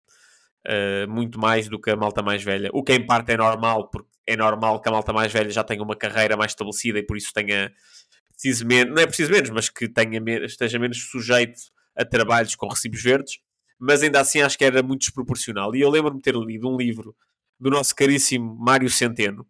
[0.66, 2.70] uh, muito mais do que a malta mais velha.
[2.72, 5.62] O que em parte é normal, porque é normal que a malta mais velha já
[5.62, 7.72] tenha uma carreira mais estabelecida e por isso tenha
[8.32, 11.60] preciso menos, não é preciso menos, mas que tenha, esteja menos sujeito
[11.96, 13.38] a trabalhos com recibos verdes,
[13.78, 15.74] mas ainda assim acho que era muito desproporcional.
[15.74, 17.16] E eu lembro-me de ter lido um livro
[17.58, 19.46] do nosso caríssimo Mário Centeno,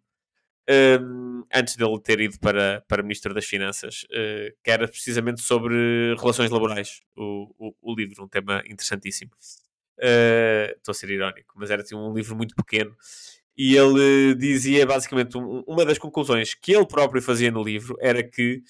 [0.69, 6.15] um, antes dele ter ido para, para Ministro das Finanças, uh, que era precisamente sobre
[6.19, 9.31] relações laborais, o, o, o livro, um tema interessantíssimo.
[9.97, 12.95] Uh, estou a ser irónico, mas era assim, um livro muito pequeno.
[13.57, 18.23] E ele dizia basicamente um, uma das conclusões que ele próprio fazia no livro era
[18.23, 18.61] que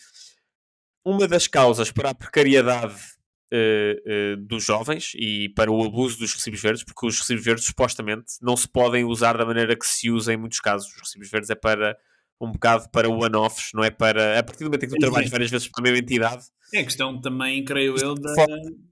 [1.06, 3.18] uma das causas para a precariedade
[3.54, 7.66] uh, uh, dos jovens e para o abuso dos recibos verdes, porque os recibos verdes
[7.66, 10.90] supostamente não se podem usar da maneira que se usa em muitos casos.
[10.94, 11.98] Os recibos verdes é para
[12.42, 15.30] um bocado para one-offs, não é para a partir do momento em que tu trabalhas
[15.30, 16.46] várias vezes para a mesma entidade.
[16.74, 18.34] É questão também, creio eu, da,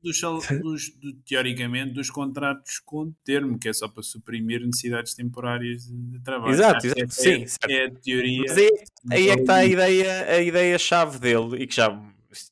[0.04, 0.20] dos,
[0.62, 6.20] dos, do, teoricamente dos contratos com termo, que é só para suprimir necessidades temporárias de
[6.24, 6.52] trabalho.
[6.52, 7.02] Exato, exato.
[7.02, 8.44] É, sim, é, é a teoria.
[8.48, 8.70] Mas aí,
[9.12, 11.90] aí é que está a ideia, a ideia-chave dele e que já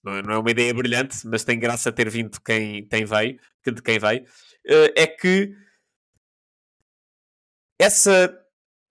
[0.08, 3.82] é, não é uma ideia brilhante, mas tem graça ter vindo quem tem veio, de
[3.82, 4.26] quem veio,
[4.67, 5.54] eh, é que
[7.80, 8.38] essa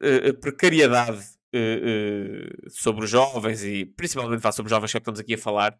[0.02, 5.38] eh, precariedade eh, sobre os jovens e principalmente sobre os jovens que estamos aqui a
[5.38, 5.78] falar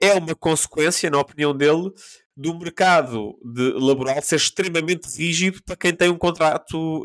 [0.00, 1.90] é uma consequência, na opinião dele,
[2.36, 7.02] do mercado de laboral ser extremamente rígido para quem tem um contrato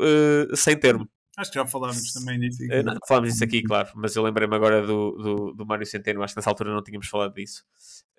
[0.56, 1.08] sem termo.
[1.38, 2.82] Acho que já falámos também disso aqui.
[2.82, 6.34] Não, falámos disso aqui, claro, mas eu lembrei-me agora do, do, do Mário Centeno, acho
[6.34, 7.62] que nessa altura não tínhamos falado disso.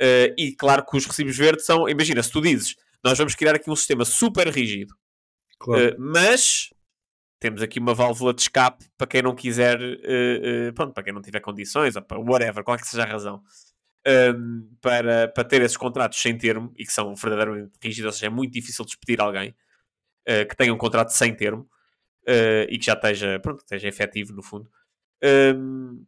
[0.01, 3.55] Uh, e claro que os recibos verdes são, imagina, se tu dizes, nós vamos criar
[3.55, 4.95] aqui um sistema super rígido,
[5.60, 5.91] claro.
[5.91, 6.69] uh, mas
[7.41, 11.21] temos aqui uma válvula de escape para quem não quiser, uh, pronto, para quem não
[11.21, 13.43] tiver condições, ou para whatever, qual que seja a razão.
[14.08, 18.28] Um, para, para ter esses contratos sem termo e que são verdadeiramente rígidos, ou seja,
[18.28, 19.53] é muito difícil despedir alguém
[20.47, 21.67] que tenha um contrato sem termo
[22.28, 24.70] uh, e que já esteja, pronto, esteja efetivo no fundo.
[25.24, 26.05] Um,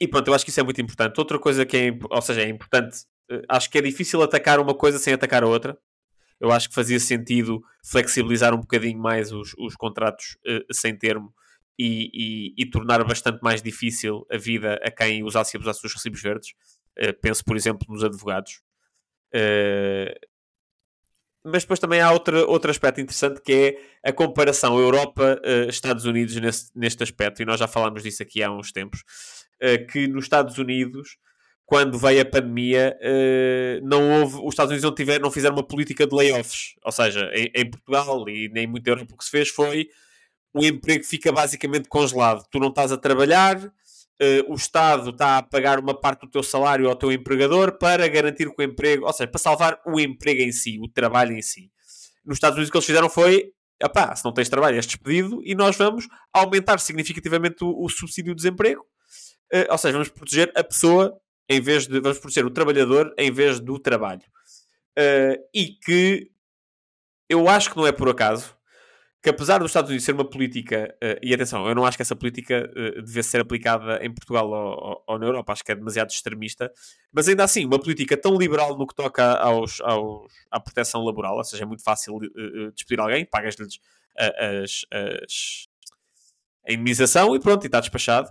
[0.00, 1.18] e pronto, eu acho que isso é muito importante.
[1.18, 4.74] Outra coisa que é, ou seja, é importante, uh, acho que é difícil atacar uma
[4.74, 5.78] coisa sem atacar a outra.
[6.38, 11.34] Eu acho que fazia sentido flexibilizar um bocadinho mais os, os contratos uh, sem termo
[11.78, 15.94] e, e, e, tornar bastante mais difícil a vida a quem usasse e abusasse dos
[15.94, 16.52] recibos verdes.
[17.22, 18.60] penso, por exemplo, nos advogados.
[21.44, 23.52] Mas depois também há outro, outro aspecto interessante que
[24.02, 28.50] é a comparação Europa-Estados Unidos nesse, neste aspecto, e nós já falámos disso aqui há
[28.50, 29.02] uns tempos,
[29.90, 31.18] que nos Estados Unidos
[31.70, 35.62] quando veio a pandemia, uh, não houve, os Estados Unidos não, tiver, não fizeram uma
[35.62, 36.74] política de layoffs.
[36.84, 39.88] Ou seja, em, em Portugal e nem muito Europa o que se fez foi
[40.52, 42.44] o emprego fica basicamente congelado.
[42.50, 43.56] Tu não estás a trabalhar,
[44.48, 48.54] o Estado está a pagar uma parte do teu salário ao teu empregador para garantir
[48.54, 51.70] que o emprego, ou seja, para salvar o emprego em si, o trabalho em si.
[52.24, 53.52] Nos Estados Unidos o que eles fizeram foi
[53.82, 58.34] Epá, se não tens trabalho, és despedido e nós vamos aumentar significativamente o, o subsídio
[58.34, 58.82] de desemprego.
[59.52, 61.18] Uh, ou seja, vamos proteger a pessoa
[61.48, 64.22] em vez de vamos proteger o trabalhador em vez do trabalho.
[64.98, 66.30] Uh, e que
[67.28, 68.54] eu acho que não é por acaso
[69.22, 72.02] que apesar dos Estados Unidos ser uma política, uh, e atenção, eu não acho que
[72.02, 75.74] essa política uh, devesse ser aplicada em Portugal ou, ou, na Europa, acho que é
[75.74, 76.72] demasiado extremista,
[77.12, 81.36] mas ainda assim, uma política tão liberal no que toca aos, aos à proteção laboral,
[81.36, 83.78] ou seja, é muito fácil uh, despedir alguém, pagas-lhes
[84.16, 85.68] as, as,
[86.66, 88.30] a indemnização e pronto, e está despachado.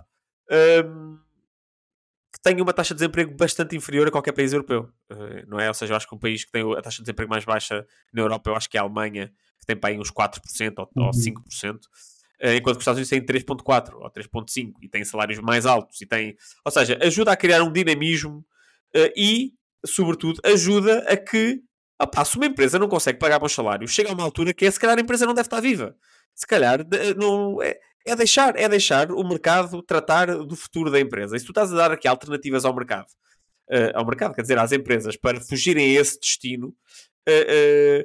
[0.84, 1.18] Um,
[2.32, 5.68] que tenha uma taxa de desemprego bastante inferior a qualquer país europeu, uh, não é?
[5.68, 7.84] Ou seja, eu acho que um país que tem a taxa de desemprego mais baixa
[8.12, 10.90] na Europa, eu acho que é a Alemanha, que tem para aí uns 4% ou,
[10.96, 11.06] uhum.
[11.06, 11.78] ou 5%, uh,
[12.40, 16.00] eh, enquanto que os Estados Unidos têm 3,4% ou 3,5% e têm salários mais altos,
[16.00, 16.36] e tem...
[16.64, 18.44] ou seja, ajuda a criar um dinamismo
[18.96, 19.52] uh, e,
[19.84, 21.60] sobretudo, ajuda a que
[22.00, 24.70] opa, se uma empresa não consegue pagar bons salários, chega a uma altura que é,
[24.70, 25.94] se calhar a empresa não deve estar viva.
[26.34, 31.36] Se calhar não, é, é deixar, é deixar o mercado tratar do futuro da empresa.
[31.36, 33.06] E se tu estás a dar aqui alternativas ao mercado,
[33.70, 38.04] uh, ao mercado, quer dizer, às empresas, para fugirem a esse destino, uh, uh,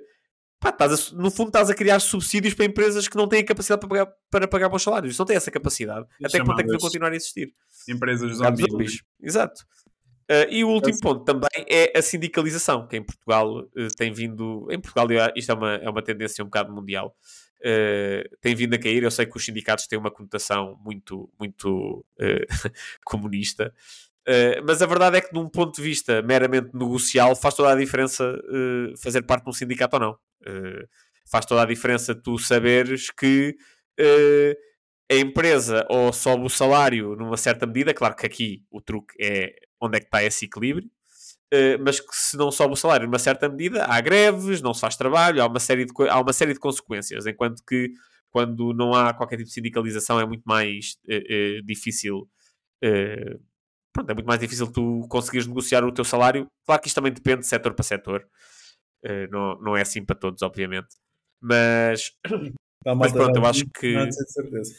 [0.59, 3.79] pá, a, no fundo estás a criar subsídios para empresas que não têm a capacidade
[3.79, 5.17] para pagar, para pagar bons salários.
[5.17, 6.05] Não têm essa capacidade.
[6.19, 7.53] E até que ponto é que continuar a existir?
[7.87, 9.01] Empresas zombies.
[9.21, 9.63] Exato.
[10.29, 14.67] Uh, e o último ponto também é a sindicalização, que em Portugal uh, tem vindo.
[14.71, 17.15] Em Portugal, isto é uma, é uma tendência um bocado mundial
[17.65, 19.03] uh, tem vindo a cair.
[19.03, 22.45] Eu sei que os sindicatos têm uma conotação muito, muito uh,
[23.03, 23.73] comunista,
[24.27, 27.75] uh, mas a verdade é que, num ponto de vista meramente negocial, faz toda a
[27.75, 28.39] diferença
[29.01, 30.17] fazer parte de um sindicato ou não.
[31.25, 33.57] faz toda a diferença tu saberes que
[35.11, 39.55] a empresa ou sobe o salário numa certa medida, claro que aqui o truque é
[39.79, 40.94] onde é que está esse equilíbrio, eh,
[41.83, 44.95] mas que se não sobe o salário numa certa medida, há greves, não se faz
[44.95, 47.91] trabalho, há uma série de, há uma série de consequências, enquanto que
[48.31, 52.27] quando não há qualquer tipo de sindicalização é muito mais uh, uh, difícil
[53.95, 56.47] pronto, é muito mais difícil tu conseguires negociar o teu salário.
[56.65, 58.27] Claro que isto também depende de setor para setor.
[59.03, 60.87] Uh, não, não é assim para todos, obviamente.
[61.41, 62.11] Mas,
[62.97, 63.93] mas pronto, eu acho que.
[63.93, 64.75] Não há de ser de certeza.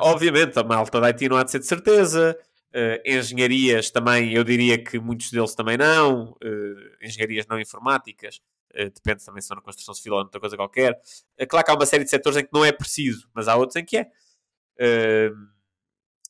[0.00, 2.36] obviamente, a malta da IT não há de ser de certeza.
[2.74, 6.32] Uh, engenharias também, eu diria que muitos deles também não.
[6.32, 8.42] Uh, engenharias não informáticas,
[8.74, 11.00] uh, depende também se são na construção civil ou outra coisa qualquer.
[11.48, 13.76] Claro que há uma série de setores em que não é preciso, mas há outros
[13.76, 14.10] em que é.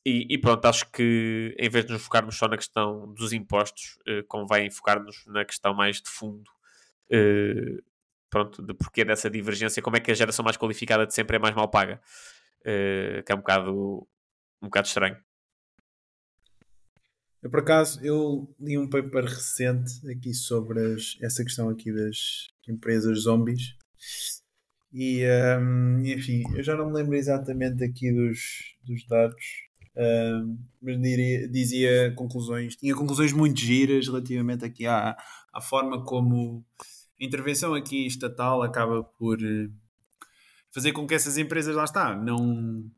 [0.05, 3.99] E, e, pronto, acho que em vez de nos focarmos só na questão dos impostos,
[4.27, 6.49] convém focar-nos na questão mais de fundo.
[8.29, 11.39] pronto, de porquê dessa divergência, como é que a geração mais qualificada de sempre é
[11.39, 12.01] mais mal paga.
[12.63, 14.07] que é um bocado,
[14.61, 15.17] um bocado estranho.
[17.41, 22.47] Eu, por acaso, eu li um paper recente aqui sobre as, essa questão aqui das
[22.67, 23.75] empresas zombies.
[24.91, 25.23] E,
[25.59, 29.45] um, enfim, eu já não me lembro exatamente aqui dos, dos dados,
[29.95, 35.15] um, mas diria, dizia conclusões, tinha conclusões muito giras relativamente aqui à,
[35.53, 36.65] à forma como
[37.21, 39.69] a intervenção aqui estatal acaba por eh,
[40.71, 42.89] fazer com que essas empresas, lá está, não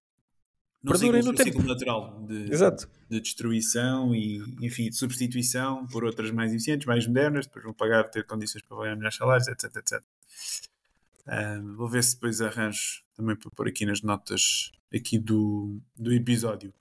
[0.84, 6.52] no ciclo, no ciclo natural de, de, destruição e, enfim, de substituição por outras mais
[6.52, 10.04] eficientes, mais modernas, depois vão pagar, ter condições para pagar melhores salários, etc, etc.
[11.28, 16.12] Uh, vou ver se depois arranjo também para pôr aqui nas notas aqui do, do
[16.12, 16.74] episódio.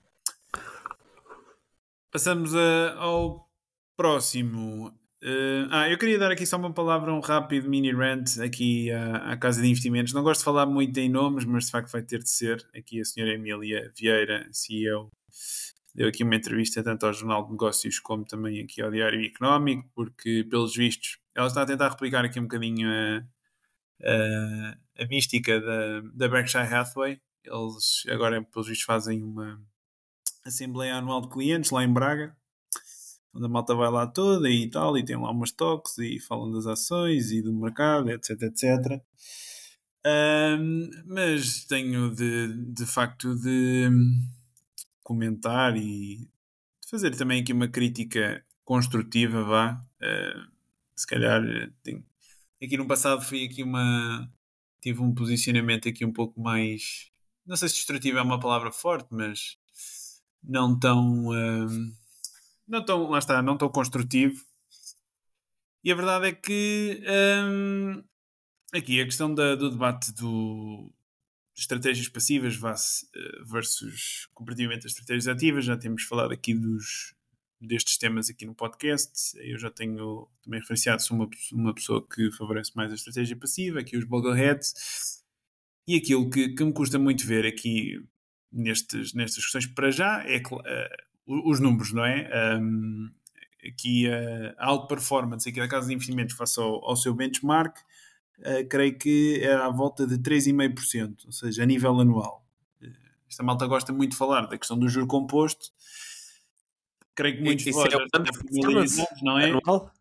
[2.11, 3.47] Passamos a, ao
[3.95, 4.91] próximo
[5.23, 9.33] Uh, ah, eu queria dar aqui só uma palavra, um rápido mini rant aqui à,
[9.33, 10.13] à, Casa de Investimentos.
[10.13, 12.67] Não gosto de falar muito em nomes, mas de facto vai ter de ser.
[12.75, 15.11] Aqui a senhora Emília Vieira, CEO,
[15.93, 19.87] deu aqui uma entrevista tanto ao Jornal de Negócios como também aqui ao Diário Económico,
[19.93, 23.23] porque, pelos vistos, ela está a tentar replicar aqui um bocadinho a,
[24.03, 27.21] a, a mística da, da Berkshire Hathaway.
[27.43, 29.61] Eles agora, pelos vistos, fazem uma
[30.43, 32.35] Assembleia Anual de Clientes lá em Braga
[33.33, 36.51] onde a malta vai lá toda e tal, e tem lá umas toques e falam
[36.51, 39.01] das ações e do mercado, etc, etc.
[40.05, 43.89] Um, mas tenho de, de facto de
[45.03, 46.27] comentar e
[46.89, 49.81] fazer também aqui uma crítica construtiva, vá.
[50.01, 50.51] Uh,
[50.95, 51.41] se calhar
[51.83, 52.03] tenho,
[52.61, 54.29] aqui no passado fui aqui uma.
[54.81, 57.11] Tive um posicionamento aqui um pouco mais.
[57.45, 59.57] Não sei se destrutivo é uma palavra forte, mas
[60.43, 61.27] não tão.
[61.27, 62.00] Uh,
[62.71, 63.09] não tão.
[63.09, 64.43] Lá está, não tão construtivo.
[65.83, 67.03] E a verdade é que
[67.43, 68.03] um,
[68.73, 70.91] aqui a questão da, do debate do,
[71.55, 72.55] estratégias passivas
[73.15, 75.65] eh, versus comparativamente as estratégias ativas.
[75.65, 77.15] Já temos falado aqui dos,
[77.59, 79.37] destes temas aqui no podcast.
[79.39, 83.79] Eu já tenho também referenciado, sou uma, uma pessoa que favorece mais a estratégia passiva,
[83.79, 85.23] aqui os Boggleheads.
[85.87, 87.99] E aquilo que, que me custa muito ver aqui
[88.51, 92.57] nestes, nestas questões, para já, é uh, os números, não é?
[92.59, 93.09] Um,
[93.67, 94.67] aqui uh, a
[95.47, 97.77] aqui da casa de investimentos face ao, ao seu benchmark
[98.39, 102.45] uh, creio que é à volta de 3,5%, ou seja, a nível anual.
[102.81, 102.87] Uh,
[103.29, 105.71] esta malta gosta muito de falar da questão do juro composto.
[107.15, 108.23] Creio que muitos de vós já estão
[109.21, 109.51] não é?
[109.51, 109.91] Anual?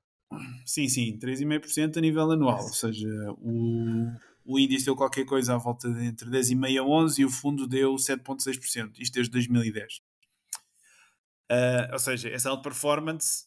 [0.65, 3.09] Sim, sim, 3,5% a nível anual, ou seja,
[3.39, 4.07] o,
[4.45, 7.67] o índice deu qualquer coisa à volta de entre 10,5% a 11% e o fundo
[7.67, 10.01] deu 7,6%, isto desde 2010.
[11.51, 13.47] Uh, ou seja, essa alta performance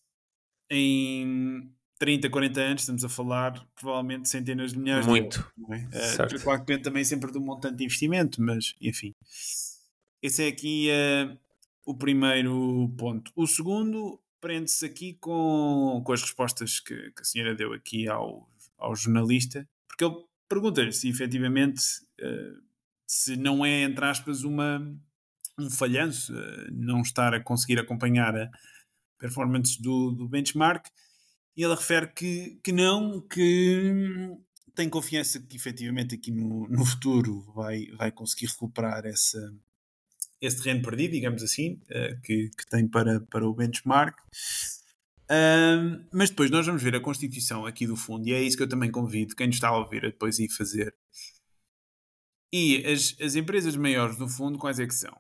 [0.69, 5.39] em 30, 40 anos, estamos a falar provavelmente centenas de milhares Muito.
[5.39, 5.83] de euros.
[5.83, 5.95] Muito.
[5.95, 6.25] É?
[6.25, 9.15] Uh, claro que depende também sempre do montante de investimento, mas enfim.
[10.21, 11.37] Esse é aqui uh,
[11.85, 13.31] o primeiro ponto.
[13.35, 18.49] O segundo prende-se aqui com, com as respostas que, que, a senhora deu aqui ao,
[18.77, 20.15] ao jornalista, porque ele
[20.49, 21.81] pergunta-lhe se efetivamente
[22.19, 22.61] uh,
[23.07, 24.93] se não é, entre aspas, uma,
[25.57, 28.49] um falhanço uh, não estar a conseguir acompanhar a
[29.19, 30.87] performance do, do benchmark
[31.55, 34.35] e ele refere que, que não, que
[34.75, 39.39] tem confiança que efetivamente aqui no, no futuro vai, vai conseguir recuperar essa,
[40.41, 44.17] esse terreno perdido, digamos assim, uh, que, que tem para, para o benchmark.
[45.29, 48.63] Uh, mas depois nós vamos ver a constituição aqui do fundo, e é isso que
[48.63, 50.93] eu também convido quem nos está a ouvir a depois ir fazer.
[52.51, 55.15] E as, as empresas maiores do fundo, quais é que são?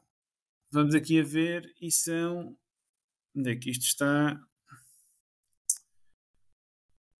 [0.73, 2.57] Vamos aqui a ver, e são.
[3.35, 4.41] Onde é que isto está?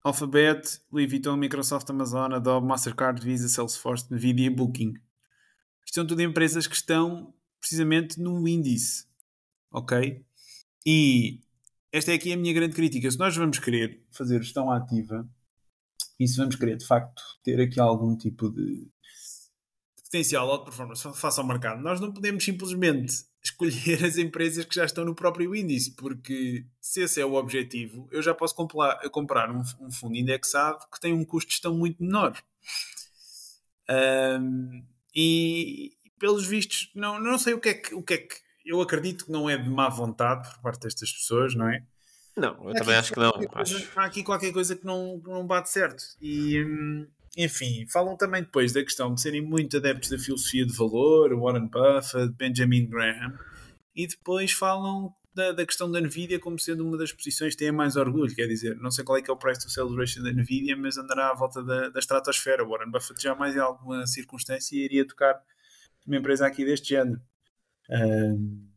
[0.02, 4.94] Alphabet, Louis Vuitton, Microsoft, Amazon, Adobe, Mastercard, Visa, Salesforce, Nvidia e Booking.
[5.86, 9.06] Isto são tudo empresas que estão precisamente no índice.
[9.70, 10.26] Ok?
[10.84, 11.40] E
[11.92, 13.08] esta é aqui a minha grande crítica.
[13.08, 15.30] Se nós vamos querer fazer gestão ativa
[16.18, 18.90] e se vamos querer de facto ter aqui algum tipo de
[20.14, 24.84] potencial alta performance face ao mercado, nós não podemos simplesmente escolher as empresas que já
[24.84, 29.50] estão no próprio índice, porque se esse é o objetivo, eu já posso comprar, comprar
[29.50, 32.40] um, um fundo indexado que tem um custo de gestão muito menor.
[33.90, 34.84] Um,
[35.14, 38.36] e pelos vistos, não, não sei o que, é que, o que é que.
[38.64, 41.84] Eu acredito que não é de má vontade por parte destas pessoas, não é?
[42.34, 43.32] Não, eu há também acho que não.
[43.32, 43.90] Coisa, acho.
[43.94, 46.02] Há aqui qualquer coisa que não, não bate certo.
[46.20, 47.06] E, hum,
[47.36, 51.68] enfim, falam também depois da questão de serem muito adeptos da filosofia de valor, Warren
[51.68, 53.38] Buffett, Benjamin Graham,
[53.94, 57.72] e depois falam da, da, questão da Nvidia como sendo uma das posições que têm
[57.72, 58.34] mais orgulho.
[58.34, 60.76] Quer dizer, não sei qual é que é o price to sales ratio da Nvidia,
[60.76, 62.64] mas andará à volta da, da estratosfera.
[62.64, 65.40] Warren Buffett jamais em alguma circunstância iria tocar
[66.06, 67.20] uma empresa aqui deste género.
[67.90, 68.68] Um,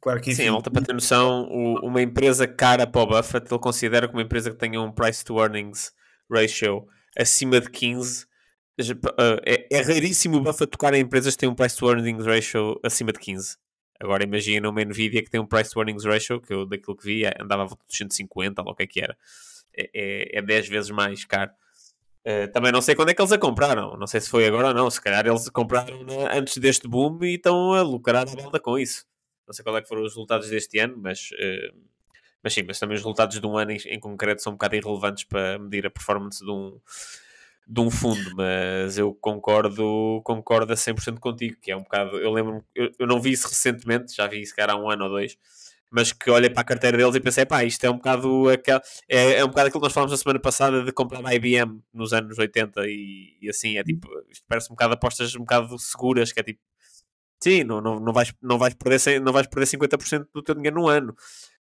[0.00, 1.48] claro que enfim, Sim, volta para ter noção,
[1.82, 5.24] uma empresa cara para o Buffett, ele considera que uma empresa que tenha um price
[5.24, 5.92] to earnings
[6.28, 6.86] ratio
[7.16, 8.26] acima de 15.
[9.44, 12.80] É, é raríssimo o Buffett tocar em empresas que têm um price to earnings ratio
[12.82, 13.56] acima de 15.
[14.00, 17.04] Agora imagina uma Nvidia que tem um price to earnings ratio, que eu daquilo que
[17.04, 19.16] vi andava a volta de 150, ou o que é que era.
[19.76, 21.52] É, é, é 10 vezes mais caro.
[22.26, 23.96] Uh, também não sei quando é que eles a compraram.
[23.96, 24.90] Não sei se foi agora ou não.
[24.90, 29.04] Se calhar eles compraram antes deste boom e estão a lucrar a balda com isso.
[29.46, 31.76] Não sei qual é que foram os resultados deste ano, mas uh,
[32.42, 34.76] mas sim, mas também os resultados de um ano em, em, concreto são um bocado
[34.76, 36.80] irrelevantes para medir a performance de um,
[37.66, 42.32] de um fundo, mas eu concordo, concordo a 100% contigo, que é um bocado, eu
[42.32, 45.10] lembro eu, eu não vi isso recentemente, já vi isso cara há um ano ou
[45.10, 45.38] dois,
[45.90, 48.80] mas que olhei para a carteira deles e pensei, pá, isto é um bocado aquel,
[49.08, 51.80] é, é um bocado aquilo que nós falamos na semana passada de comprar a IBM
[51.92, 55.78] nos anos 80 e, e assim, é tipo, isto parece um bocado apostas um bocado
[55.78, 56.60] seguras, que é tipo,
[57.42, 60.76] sim, não, não, não, vais, não, vais perder, não vais perder 50% do teu dinheiro
[60.80, 61.14] num ano.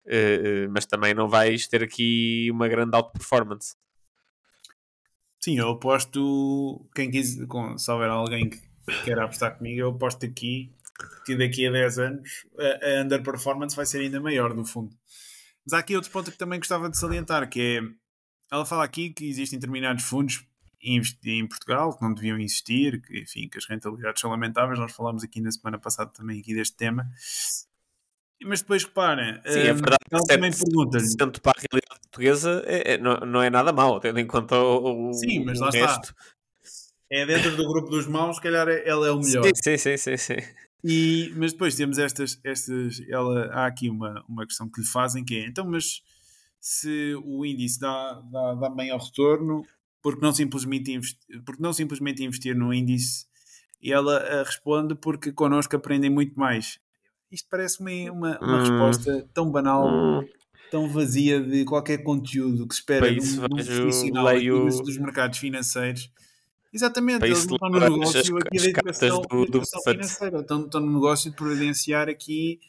[0.09, 3.77] Uh, mas também não vais ter aqui uma grande auto performance.
[5.39, 6.89] Sim, eu aposto.
[6.95, 8.61] Quem quis, com, se houver alguém que
[9.05, 10.75] queira apostar comigo, eu aposto aqui
[11.25, 14.97] que daqui a 10 anos a, a underperformance vai ser ainda maior, no fundo.
[15.65, 17.81] Mas há aqui outro ponto que também gostava de salientar, que é
[18.51, 20.45] ela fala aqui que existem determinados fundos
[20.83, 24.79] em Portugal que não deviam existir, que, enfim, que as rentabilidades são lamentáveis.
[24.79, 27.07] Nós falámos aqui na semana passada também aqui deste tema.
[28.45, 31.41] Mas depois reparem, Sim, é hum, verdade, ela também pergunta-lhe.
[31.43, 35.11] para a realidade portuguesa é, é, não, não é nada mau, tendo em conta o,
[35.13, 36.15] Sim, mas o lá resto.
[36.15, 36.15] está.
[37.11, 39.45] É dentro do grupo dos maus, se calhar é- ela é o melhor.
[39.45, 40.37] Sim, sim, sim, sim, sim.
[40.85, 45.25] E, mas depois temos estas, estas ela, há aqui uma, uma questão que lhe fazem
[45.25, 46.03] que é, então, mas
[46.61, 49.65] se o índice dá, dá, dá bem ao retorno,
[50.03, 53.27] porque não, simplesmente investir, porque não simplesmente investir no índice?
[53.83, 56.79] E ela eh, responde porque connosco aprendem muito mais.
[57.31, 58.61] Isto parece-me uma, uma Hum.
[58.61, 60.27] resposta tão banal, Hum,
[60.71, 64.57] tão vazia de qualquer conteúdo que se espera Para num, isso num vejo- profissional leio-
[64.57, 66.11] aqui dos, dos mercados financeiros.
[66.73, 70.41] Exatamente, eles não estão no negócio as- aqui as da educação, do- do educação financeira,
[70.41, 72.61] estão, estão no negócio de providenciar aqui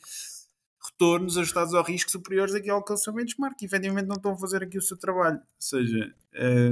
[0.92, 4.38] retornos ajustados ao risco superiores aqui ao que eles são benchmark, efetivamente não estão a
[4.38, 5.38] fazer aqui o seu trabalho.
[5.38, 6.14] Ou seja,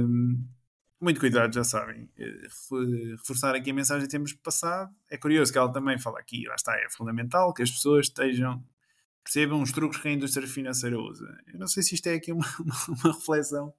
[0.06, 0.42] hum,
[1.00, 2.08] muito cuidado, já sabem.
[2.18, 2.86] Eh, refor-
[3.18, 4.92] Reforçar aqui a mensagem que temos passado.
[5.10, 8.62] É curioso que ela também fala aqui, lá está, é fundamental que as pessoas estejam
[9.24, 11.26] percebam os truques que a indústria financeira usa.
[11.52, 13.74] Eu não sei se isto é aqui uma, uma, uma reflexão,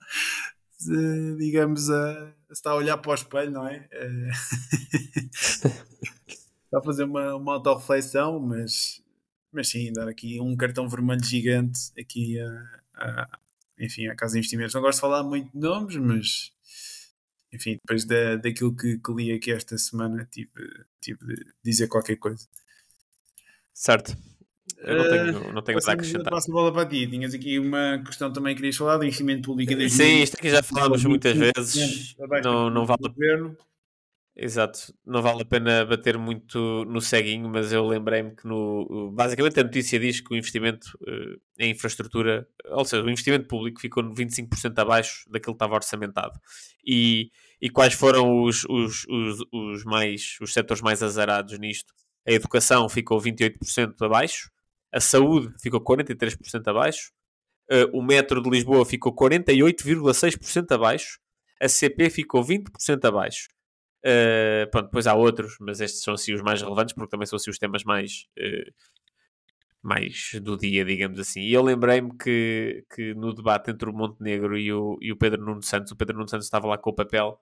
[0.78, 3.88] se, digamos, a, se está a olhar para o espelho, não é?
[3.91, 4.30] Eh,
[6.65, 9.01] está a fazer uma, uma autorreflexão, mas,
[9.51, 13.39] mas sim, dar aqui um cartão vermelho gigante aqui a, a-
[13.80, 14.74] enfim, à Casa de Investimentos.
[14.76, 16.51] Não gosto de falar muito de nomes, mas
[17.52, 20.52] enfim, depois da, daquilo que, que li aqui esta semana, tive,
[21.02, 22.47] tive de dizer qualquer coisa.
[23.74, 24.16] certo.
[24.78, 26.32] Eu não tenho, não tenho nada a acrescentar.
[26.32, 27.08] Passo a bola para ti.
[27.08, 30.06] Tinhas aqui uma questão também que querias falar do investimento público em 2000.
[30.06, 32.16] Sim, isto aqui já falámos muitas vezes.
[32.43, 33.58] Não, não vale governo.
[34.41, 39.59] Exato, não vale a pena bater muito no ceguinho, mas eu lembrei-me que no basicamente
[39.59, 44.01] a notícia diz que o investimento eh, em infraestrutura, ou seja, o investimento público ficou
[44.01, 46.39] 25% abaixo daquilo que estava orçamentado.
[46.87, 47.31] E,
[47.61, 51.93] e quais foram os, os, os, os mais os setores mais azarados nisto?
[52.25, 54.49] A educação ficou 28% abaixo,
[54.89, 57.11] a saúde ficou 43% abaixo,
[57.69, 61.19] eh, o metro de Lisboa ficou 48,6% abaixo,
[61.61, 63.49] a CP ficou 20% abaixo.
[64.06, 67.36] Uh, pronto, depois há outros, mas estes são assim os mais relevantes porque também são
[67.36, 68.72] assim os temas mais, uh,
[69.82, 71.41] mais do dia, digamos assim.
[71.41, 75.43] E eu lembrei-me que, que no debate entre o Montenegro e o, e o Pedro
[75.43, 77.38] Nuno Santos, o Pedro Nuno Santos estava lá com o papel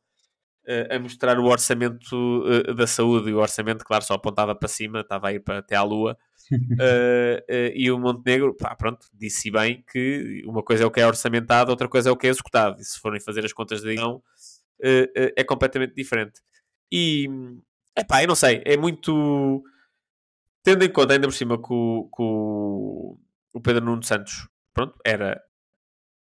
[0.68, 2.44] uh, a mostrar o orçamento
[2.76, 5.76] da saúde e o orçamento, claro, só apontava para cima, estava a ir para, até
[5.76, 6.18] à lua.
[7.76, 11.70] E o Montenegro, pá, pronto, disse bem que uma coisa é o que é orçamentado,
[11.72, 12.80] outra coisa é o que é executado.
[12.80, 14.24] E se forem fazer as contas de digão,
[14.80, 16.42] uh, é completamente diferente.
[16.92, 17.28] E,
[17.98, 19.64] epá, eu não sei, é muito...
[20.64, 25.42] Tendo em conta, ainda por cima, que o, que o, Pedro Nuno Santos, pronto, era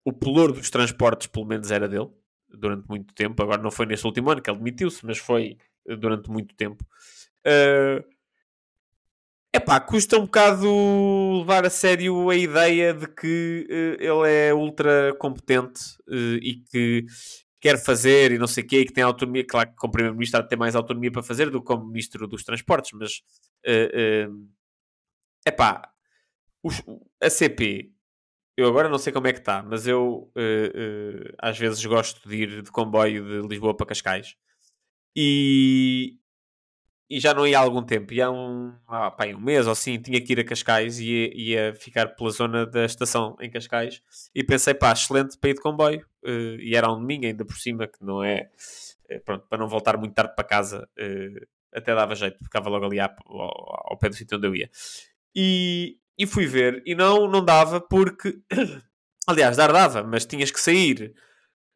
[0.03, 2.09] o pelour dos transportes, pelo menos era dele,
[2.49, 3.41] durante muito tempo.
[3.43, 6.83] Agora não foi neste último ano que ele demitiu-se, mas foi durante muito tempo.
[7.45, 8.03] Uh,
[9.53, 15.13] Epá, custa um bocado levar a sério a ideia de que uh, ele é ultra
[15.19, 17.05] competente uh, e que
[17.61, 19.45] quer fazer e não sei o quê, e que tem autonomia.
[19.45, 22.27] Claro que como Primeiro-Ministro há de ter mais autonomia para fazer do que como Ministro
[22.27, 23.21] dos Transportes, mas
[23.67, 24.49] uh,
[25.47, 25.89] epá,
[26.63, 26.81] os,
[27.21, 27.91] a CP,
[28.57, 30.31] eu agora não sei como é que está, mas eu
[31.39, 34.35] às vezes gosto de ir de comboio de Lisboa para Cascais
[35.15, 36.17] e,
[37.11, 39.73] e já não ia há algum tempo, ia há um, ah, pá, um mês ou
[39.73, 43.49] assim, tinha que ir a Cascais e ia, ia, ficar pela zona da estação em
[43.49, 44.01] Cascais
[44.33, 47.57] e pensei, pá, excelente para ir de comboio uh, e era um domingo ainda por
[47.57, 48.49] cima, que não é,
[49.13, 52.85] uh, pronto, para não voltar muito tarde para casa, uh, até dava jeito, ficava logo
[52.85, 54.69] ali ao, ao, ao pé do sítio onde eu ia.
[55.35, 58.39] E, e fui ver, e não, não dava porque,
[59.27, 61.13] aliás, dar dava, mas tinhas que sair,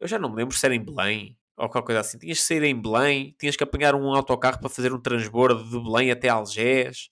[0.00, 2.18] eu já não me lembro se era em Belém, ou qualquer coisa assim.
[2.18, 5.80] Tinhas que sair em Belém, tinhas que apanhar um autocarro para fazer um transbordo de
[5.82, 7.08] Belém até Algés.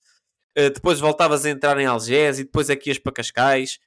[0.56, 3.78] Uh, depois voltavas a entrar em Algés e depois aqui ias para Cascais.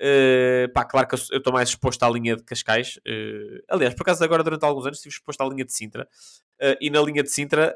[0.00, 2.96] Uh, pá, claro que eu estou mais exposto à linha de Cascais.
[2.98, 6.08] Uh, aliás, por acaso agora durante alguns anos estive exposto à linha de Sintra.
[6.80, 7.74] e na linha de Sintra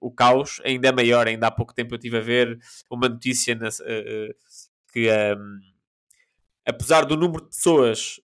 [0.00, 1.26] o caos ainda é maior.
[1.28, 2.58] Ainda há pouco tempo eu estive a ver
[2.90, 3.68] uma notícia na,
[4.92, 5.08] que...
[5.10, 5.73] Um,
[6.66, 8.20] apesar do número de pessoas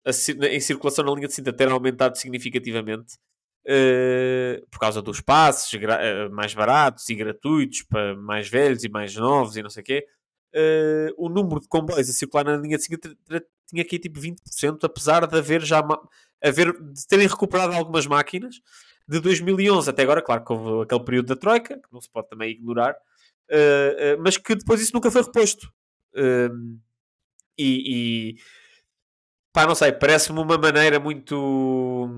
[0.52, 3.16] em circulação na linha de Sintra ter aumentado significativamente
[3.68, 9.16] uh, por causa dos passos uh, mais baratos e gratuitos para mais velhos e mais
[9.16, 10.08] novos e não sei o quê,
[10.56, 14.84] uh, o número de comboios a circular na linha de Sintra tinha aqui tipo 20%,
[14.84, 15.86] apesar de haver já
[16.42, 18.62] haver, de terem recuperado algumas máquinas
[19.08, 22.30] de 2011 até agora, claro que houve aquele período da Troika, que não se pode
[22.30, 22.96] também ignorar,
[24.20, 25.70] mas que depois isso nunca foi reposto.
[27.58, 28.36] E, e
[29.52, 32.10] pá, não sei, parece-me uma maneira muito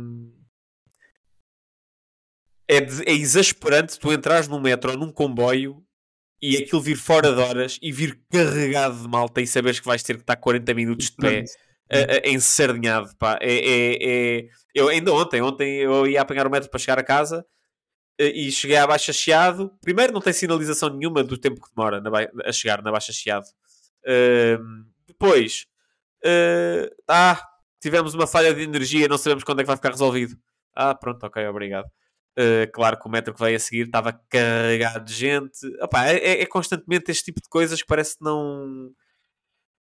[2.69, 5.83] é, é exasperante tu entrares num metro ou num comboio
[6.41, 10.03] e aquilo vir fora de horas e vir carregado de malta e saberes que vais
[10.03, 11.43] ter que estar 40 minutos de pé
[12.25, 13.39] ensardinhado, pá.
[13.41, 17.03] É, é, é, Eu ainda ontem, ontem eu ia apanhar o metro para chegar a
[17.03, 17.43] casa
[18.19, 19.71] e cheguei à Baixa Chiado.
[19.81, 22.11] Primeiro, não tem sinalização nenhuma do tempo que demora na
[22.45, 23.47] a chegar na Baixa Chiado.
[25.19, 25.65] Depois,
[26.23, 27.41] uh, ah,
[27.81, 30.37] tivemos uma falha de energia, não sabemos quando é que vai ficar resolvido.
[30.73, 31.87] Ah, pronto, ok, obrigado.
[32.37, 35.59] Uh, claro que o metro que veio a seguir estava carregado de gente.
[35.81, 38.91] Opa, é, é, é, constantemente este tipo de coisas que parece que não.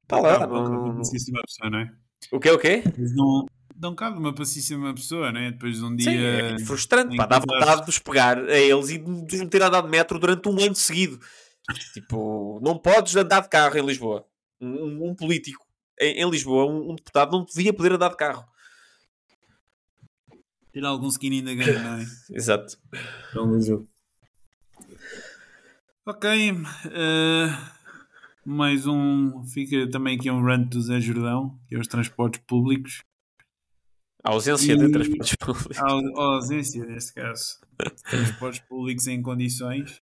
[0.03, 0.95] Está lá, não...
[0.95, 1.93] não é?
[2.32, 2.82] O quê, o quê?
[3.14, 5.53] Não, dão cabo de uma pacíssima pessoa, né?
[5.53, 6.11] Depois de um dia.
[6.11, 9.62] Sim, é frustrante, pá, dá vontade de os pegar a eles e de nos meter
[9.62, 11.20] a andar de metro durante um ano seguido.
[11.93, 14.26] tipo, não podes andar de carro em Lisboa.
[14.61, 15.68] Um, um político
[16.00, 18.46] em, em Lisboa, um, um, deputado, não devia poder andar de carro.
[20.72, 22.06] Ter algum skin ainda ganha, não é?
[22.30, 22.78] Exato.
[23.30, 23.86] Então,
[26.06, 26.52] ok.
[26.52, 26.59] Uh,
[28.44, 29.44] mais um.
[29.44, 33.02] Fica também aqui um rant do Zé Jordão, que é os transportes públicos.
[34.22, 34.76] A ausência e...
[34.76, 35.78] de transportes públicos.
[35.78, 37.61] A, ausência, neste caso.
[38.09, 40.00] transportes públicos em condições.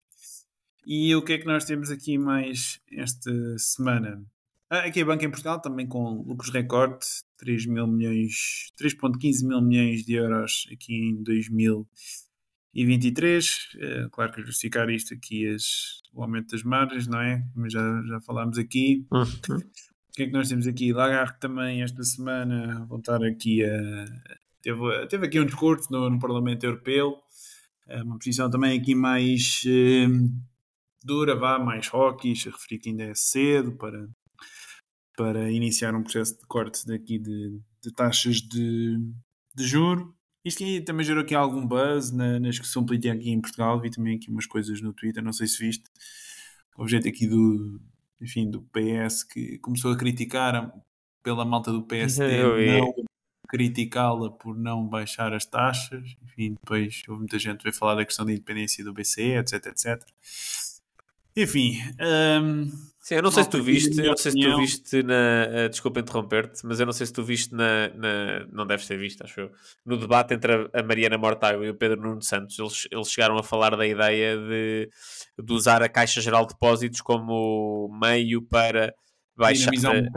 [0.86, 4.26] E o que é que nós temos aqui mais esta semana?
[4.70, 7.06] Ah, aqui a Banca em Portugal também com lucros recorde,
[7.38, 13.58] 3 mil milhões, 3.15 mil milhões de euros aqui em 2023.
[13.80, 17.44] É, claro que justificar isto aqui as, o aumento das margens, não é?
[17.56, 19.06] Mas já, já falámos aqui.
[19.12, 19.58] Uhum.
[19.58, 20.94] O que é que nós temos aqui?
[20.94, 24.06] Lagarde também esta semana voltar aqui a.
[24.62, 27.20] Teve, teve aqui um discurso no, no Parlamento Europeu,
[27.88, 30.08] é uma posição também aqui mais eh,
[31.04, 34.08] dura, vá, mais hawkish, a referir que ainda é cedo para,
[35.16, 38.98] para iniciar um processo de corte daqui de, de taxas de,
[39.56, 40.16] de juro.
[40.44, 43.80] Isto aqui também gerou aqui algum buzz na, na discussão política aqui em Portugal.
[43.80, 45.86] Vi também aqui umas coisas no Twitter, não sei se viste.
[46.78, 47.80] O objeto aqui do,
[48.20, 50.74] enfim, do PS que começou a criticar
[51.22, 52.44] pela malta do PSD
[52.80, 52.94] não
[53.48, 56.16] criticá-la por não baixar as taxas.
[56.24, 59.68] Enfim, depois houve muita gente que veio falar da questão da independência do BCE, etc,
[59.68, 60.04] etc.
[61.36, 61.78] Enfim.
[62.42, 62.72] Um,
[63.04, 65.66] Sim, eu não sei se tu viste, eu não sei se tu viste na.
[65.66, 68.46] Uh, desculpa interromper-te, mas eu não sei se tu viste na, na.
[68.50, 69.52] Não deves ter visto, acho eu.
[69.86, 73.38] No debate entre a, a Mariana Mortágua e o Pedro Nuno Santos, eles, eles chegaram
[73.38, 74.90] a falar da ideia de,
[75.38, 78.96] de usar a Caixa Geral de Depósitos como meio para
[79.36, 79.74] baixar.
[79.74, 80.08] Um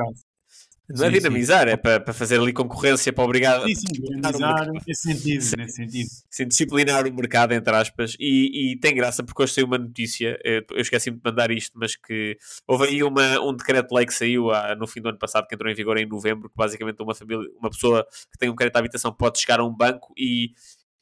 [0.89, 1.73] não é dinamizar, sim.
[1.73, 5.77] é para, para fazer ali concorrência para obrigar sim, sim, dinamizar nesse sentido, sim, nesse
[5.77, 6.09] sentido.
[6.31, 10.39] Sim, disciplinar o mercado, entre aspas, e, e tem graça porque hoje saiu uma notícia,
[10.45, 14.77] eu esqueci-me de mandar isto, mas que houve aí uma, um decreto-lei que saiu há,
[14.77, 17.49] no fim do ano passado, que entrou em vigor em novembro, que basicamente uma família,
[17.59, 20.53] uma pessoa que tem um crédito de habitação pode chegar a um banco e,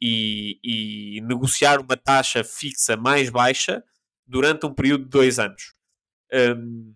[0.00, 3.82] e, e negociar uma taxa fixa mais baixa
[4.26, 5.74] durante um período de dois anos.
[6.32, 6.94] Um,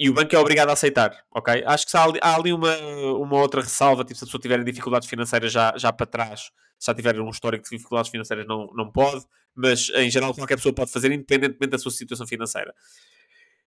[0.00, 1.62] e o banco é obrigado a aceitar, ok?
[1.66, 2.74] Acho que há ali, há ali uma,
[3.18, 6.86] uma outra ressalva, tipo, se a pessoa tiver dificuldades financeiras já, já para trás, se
[6.86, 10.74] já tiver um histórico de dificuldades financeiras não, não pode, mas em geral qualquer pessoa
[10.74, 12.74] pode fazer, independentemente da sua situação financeira.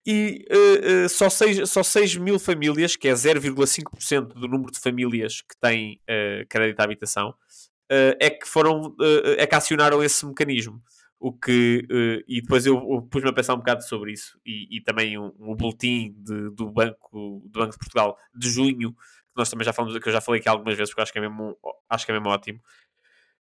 [0.05, 4.79] E uh, uh, só, 6, só 6 mil famílias, que é 0,5% do número de
[4.79, 7.35] famílias que têm uh, crédito à habitação,
[8.19, 8.95] é que foram,
[9.37, 10.81] é que acionaram esse mecanismo
[11.23, 14.75] o que uh, e depois eu, eu pus-me a pensar um bocado sobre isso e,
[14.75, 19.37] e também um, um boletim de, do banco do banco de Portugal de junho que
[19.37, 21.21] nós também já falamos que eu já falei aqui algumas vezes porque acho que é
[21.21, 21.57] mesmo
[21.89, 22.59] acho que é mesmo ótimo.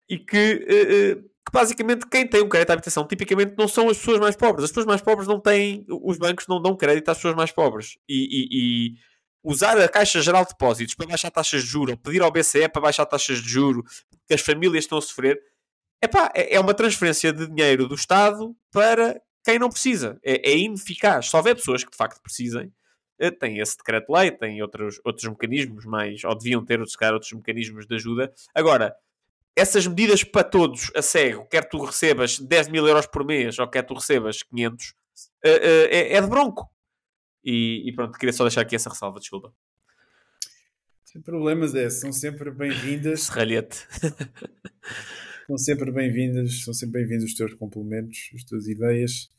[0.09, 3.97] E que, uh, que basicamente quem tem um crédito à habitação tipicamente não são as
[3.97, 4.65] pessoas mais pobres.
[4.65, 7.97] As pessoas mais pobres não têm os bancos não dão crédito às pessoas mais pobres.
[8.09, 8.95] E, e, e
[9.41, 12.67] usar a Caixa Geral de Depósitos para baixar taxas de juros ou pedir ao BCE
[12.67, 15.39] para baixar taxas de juros que as famílias estão a sofrer
[16.01, 20.19] Epá, é, é uma transferência de dinheiro do Estado para quem não precisa.
[20.23, 21.29] É, é ineficaz.
[21.29, 22.71] Se houver pessoas que de facto precisem,
[23.19, 27.85] eh, tem esse decreto-lei, tem outros, outros mecanismos mais, ou deviam ter outros, outros mecanismos
[27.85, 28.33] de ajuda.
[28.53, 28.95] Agora,
[29.55, 33.67] essas medidas para todos a cego, quer tu recebas 10 mil euros por mês ou
[33.67, 34.95] quer tu recebas 500,
[35.43, 36.67] eh, eh, é, é de bronco.
[37.43, 39.53] E, e, pronto, queria só deixar aqui essa ressalva, desculpa.
[41.03, 43.23] Sem problemas, é, são sempre bem-vindas.
[43.23, 43.87] Serralhete.
[45.51, 49.29] são sempre bem-vindas, são sempre bem-vindos os teus complementos, as tuas ideias.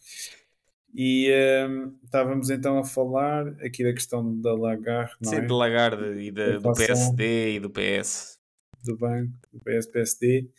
[0.94, 1.30] E
[1.70, 5.40] um, estávamos então a falar aqui da questão da Lagarde, não Sim, é?
[5.40, 8.38] de Lagarde e da, do PSD e do PS.
[8.84, 10.50] Do banco, do PS, PSD.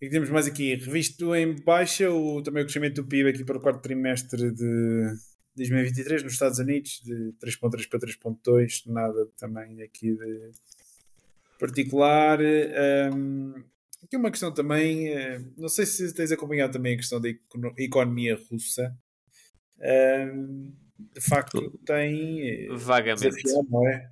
[0.00, 3.58] E temos mais aqui, revisto em baixa o, também o crescimento do PIB aqui para
[3.58, 5.12] o quarto trimestre de
[5.56, 10.52] 2023 nos Estados Unidos, de 3.3 para 3.2, nada também aqui de
[11.58, 12.38] particular.
[13.12, 13.71] Um,
[14.02, 17.28] Aqui uma questão também, eh, não sei se tens acompanhado também a questão da
[17.78, 18.94] economia russa.
[21.14, 24.10] de facto, tem vagamente, não é?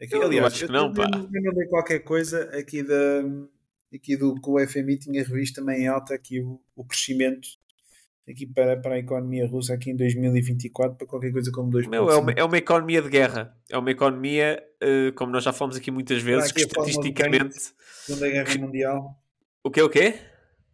[0.00, 1.08] Aqui, Eu aliás, acho que não, pá.
[1.32, 3.22] Eu não qualquer coisa aqui, da,
[3.94, 7.48] aqui do que o FMI tinha revisto também em alta aqui o, o crescimento
[8.28, 11.88] aqui para, para a economia russa aqui em 2024 para qualquer coisa como 2%.
[11.88, 13.56] Meu, é, uma, é uma economia de guerra.
[13.70, 17.56] É uma economia, uh, como nós já falamos aqui muitas vezes, aqui que estatisticamente.
[18.04, 19.22] Segunda Guerra Mundial.
[19.62, 19.82] O quê?
[19.82, 20.14] O quê?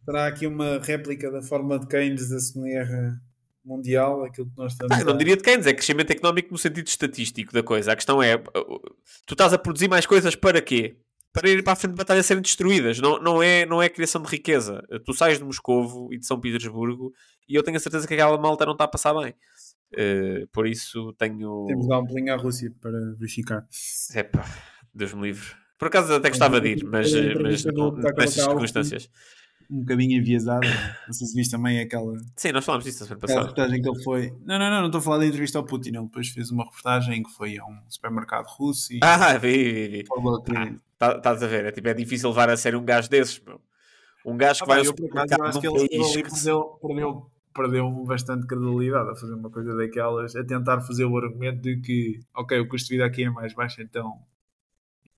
[0.04, 3.22] Será aqui uma réplica da forma de Keynes da Segunda Guerra
[3.64, 4.96] Mundial, aquilo que nós estamos.
[4.96, 7.92] Ah, não diria de Keynes, é crescimento económico no sentido estatístico da coisa.
[7.92, 10.96] A questão é: tu estás a produzir mais coisas para quê?
[11.32, 13.00] Para ir para a frente de batalha serem destruídas.
[13.00, 14.82] Não, não, é, não é criação de riqueza.
[15.04, 17.12] Tu sais de Moscovo e de São Petersburgo
[17.48, 19.34] e eu tenho a certeza que aquela malta não está a passar bem.
[19.92, 21.66] Uh, por isso tenho.
[21.66, 23.66] Temos de dar um pulinho à Rússia para verificar.
[24.14, 24.44] É pá,
[24.94, 25.46] Deus me livre.
[25.78, 29.10] Por acaso até gostava de ir, mas, mas não, nestas circunstâncias.
[29.70, 30.66] Um bocadinho enviesado.
[31.06, 32.16] Não sei se viste também aquela.
[32.36, 33.40] Sim, nós falámos disso na semana passada.
[33.40, 34.30] reportagem que ele foi.
[34.44, 35.90] Não, não, não, não estou a falar da entrevista ao Putin.
[35.90, 39.00] Ele depois fez uma reportagem que foi a um supermercado russo e.
[39.02, 40.04] Ah, vi, vi, vi.
[40.10, 40.76] Ah, tá,
[41.16, 41.66] estás a ver?
[41.66, 43.60] É, tipo, é difícil levar a sério um gajo desses, meu.
[44.24, 45.40] Um gajo que ah, vai supermercado.
[45.40, 50.44] Eu acho que ele perdeu, perdeu, perdeu bastante credibilidade a fazer uma coisa daquelas, a
[50.44, 53.82] tentar fazer o argumento de que, ok, o custo de vida aqui é mais baixo,
[53.82, 54.22] então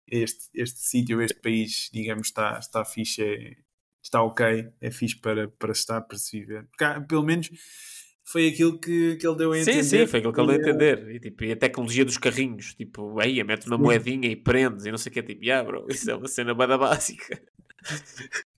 [0.06, 3.56] este, este sítio, este país, digamos, está, está fixe, é,
[4.02, 6.66] está ok, é fixe para, para estar, para se viver.
[6.66, 7.50] Porque, pelo menos
[8.24, 9.82] foi aquilo que, que ele deu a entender.
[9.82, 11.14] Sim, sim, foi aquilo que ele deu a entender.
[11.14, 14.90] E, tipo, e a tecnologia dos carrinhos, tipo, aí, mete uma moedinha e prendes e
[14.90, 17.40] não sei o que, tipo, yeah, bro, isso é uma cena bada básica.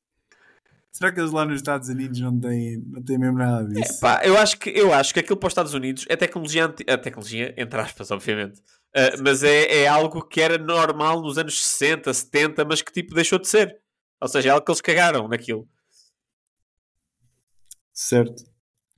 [0.93, 3.99] Será que eles lá nos Estados Unidos não têm, não têm mesmo nada disso?
[3.99, 6.65] É, pá, eu acho que eu acho que aquilo para os Estados Unidos é tecnologia,
[6.65, 6.87] anti...
[6.89, 11.63] a tecnologia entre aspas, obviamente, uh, mas é, é algo que era normal nos anos
[11.63, 13.79] 60, 70, mas que tipo deixou de ser.
[14.19, 15.69] Ou seja, é algo que eles cagaram naquilo.
[17.93, 18.56] Certo.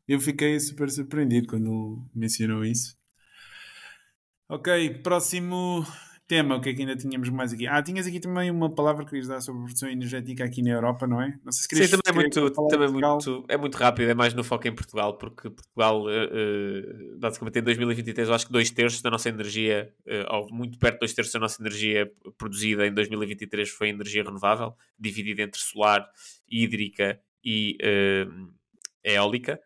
[0.08, 2.96] Eu fiquei super surpreendido quando mencionou isso.
[4.48, 5.84] Ok, próximo
[6.26, 7.66] tema, o que é que ainda tínhamos mais aqui?
[7.66, 10.70] Ah, tinhas aqui também uma palavra que querias dar sobre a produção energética aqui na
[10.70, 11.38] Europa, não é?
[11.44, 14.14] Não sei se querias, Sim, também, é muito, também é muito, é muito rápido, é
[14.14, 18.52] mais no foco em Portugal, porque Portugal, uh, uh, basicamente em 2023, eu acho que
[18.52, 22.10] dois terços da nossa energia, uh, ou muito perto de dois terços da nossa energia
[22.38, 26.08] produzida em 2023 foi energia renovável, dividida entre solar,
[26.48, 27.76] hídrica e
[29.04, 29.60] eólica.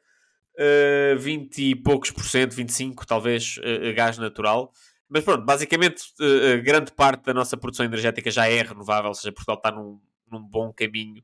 [0.54, 3.58] Uh, 20 e poucos por cento, 25 talvez,
[3.94, 4.70] gás natural
[5.12, 9.30] mas pronto, basicamente, uh, grande parte da nossa produção energética já é renovável, ou seja,
[9.30, 10.00] Portugal está num,
[10.30, 11.22] num bom caminho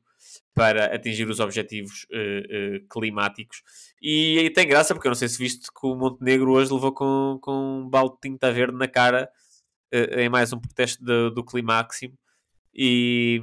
[0.53, 3.63] para atingir os objetivos uh, uh, climáticos.
[3.99, 6.93] E, e, tem graça, porque eu não sei se viste que o Montenegro hoje levou
[6.93, 9.27] com, com um balde de tinta verde na cara
[9.91, 12.13] em mais um protesto do, do Climáximo.
[12.71, 13.41] E,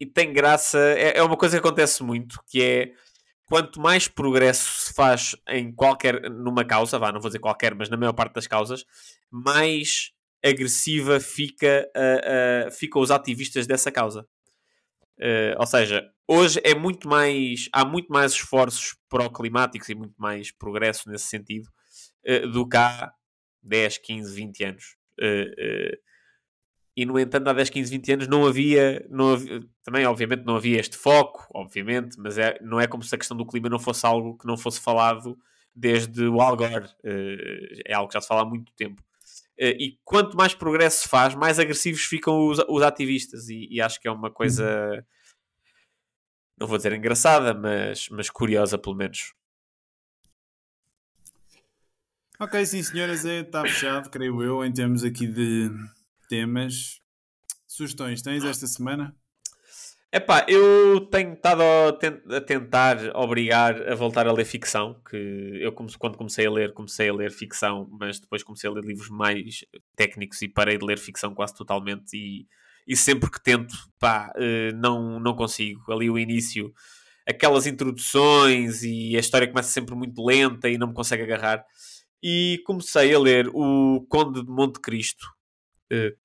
[0.00, 2.92] e tem graça, é, é uma coisa que acontece muito, que é
[3.48, 7.88] quanto mais progresso se faz em qualquer, numa causa, vá, não vou dizer qualquer, mas
[7.88, 8.84] na maior parte das causas,
[9.30, 10.12] mais
[10.44, 14.26] agressiva fica, uh, uh, ficam os ativistas dessa causa.
[15.18, 20.52] Uh, ou seja, hoje é muito mais, há muito mais esforços pró-climáticos e muito mais
[20.52, 21.68] progresso nesse sentido
[22.52, 23.10] do que há
[23.62, 24.96] 10, 15, 20 anos
[26.98, 30.56] e no entanto há 10, 15, 20 anos não havia, não havia, também obviamente não
[30.56, 33.78] havia este foco, obviamente, mas é, não é como se a questão do clima não
[33.78, 35.38] fosse algo que não fosse falado
[35.72, 39.00] desde o Al Gore, uh, é algo que já se fala há muito tempo.
[39.56, 43.80] Uh, e quanto mais progresso se faz, mais agressivos ficam os, os ativistas e, e,
[43.80, 45.06] acho que é uma coisa,
[46.58, 49.34] não vou dizer engraçada, mas, mas curiosa pelo menos.
[52.40, 55.70] Ok, sim senhoras, está é, fechado, creio eu, em termos aqui de
[56.28, 57.00] temas.
[57.66, 59.16] Sugestões tens esta semana?
[60.10, 65.16] Epá, eu tenho estado a, tentar obrigar a voltar a ler ficção, que
[65.60, 69.10] eu quando comecei a ler, comecei a ler ficção, mas depois comecei a ler livros
[69.10, 72.46] mais técnicos e parei de ler ficção quase totalmente e,
[72.86, 75.92] e sempre que tento, pá, eh, não, não consigo.
[75.92, 76.72] Ali o início,
[77.28, 81.62] aquelas introduções e a história começa sempre muito lenta e não me consegue agarrar.
[82.22, 85.26] E comecei a ler o Conde de Monte Cristo,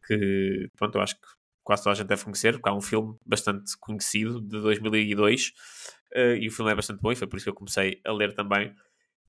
[0.08, 1.28] que pronto, eu acho que
[1.64, 5.54] quase toda a gente deve conhecer, porque há um filme bastante conhecido de 2002
[6.14, 8.12] eh, e o filme é bastante bom e foi por isso que eu comecei a
[8.12, 8.74] ler também.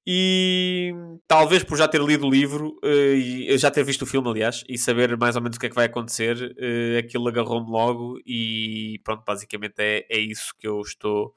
[0.07, 0.93] E
[1.27, 4.63] talvez por já ter lido o livro uh, e já ter visto o filme, aliás,
[4.69, 6.55] e saber mais ou menos o que é que vai acontecer,
[6.99, 8.19] aquilo agarrou-me logo.
[8.27, 11.35] E pronto, basicamente é, é isso que eu estou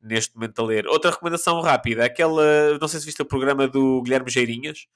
[0.00, 0.86] neste momento a ler.
[0.86, 4.86] Outra recomendação rápida, aquela, não sei se viste o programa do Guilherme Geirinhas,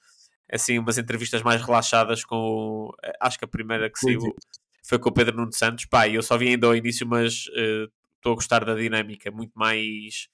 [0.51, 2.91] assim, umas entrevistas mais relaxadas com.
[3.19, 4.35] Acho que a primeira que saiu
[4.83, 5.85] foi com o Pedro Nuno Santos.
[5.85, 7.87] Pá, eu só vi ainda ao início, mas eh,
[8.17, 10.27] estou uh, a gostar da dinâmica, muito mais.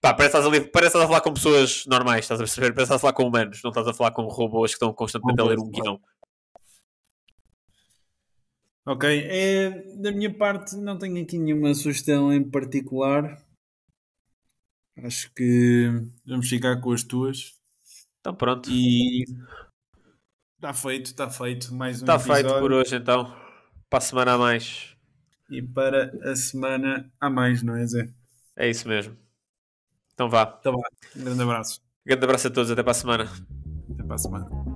[0.00, 2.72] Pá, parece estás, ali, parece estás a falar com pessoas normais, estás a perceber?
[2.72, 5.40] Parece estás a falar com humanos, não estás a falar com robôs que estão constantemente
[5.40, 6.00] a ler um guião.
[8.84, 13.40] Ok, é, da minha parte não tenho aqui nenhuma sugestão em particular.
[14.96, 15.88] Acho que
[16.26, 17.61] vamos ficar com as tuas.
[18.22, 18.70] Então pronto.
[18.70, 19.24] E
[20.54, 21.74] está feito, está feito.
[21.74, 23.34] Mais um Está feito por hoje então.
[23.90, 24.96] Para a semana a mais.
[25.50, 28.08] E para a semana a mais, não é, Zé?
[28.56, 29.16] É isso mesmo.
[30.14, 30.56] Então vá.
[30.60, 31.82] Então vá, um grande abraço.
[32.06, 33.24] Grande abraço a todos, até para a semana.
[33.92, 34.71] Até para a semana.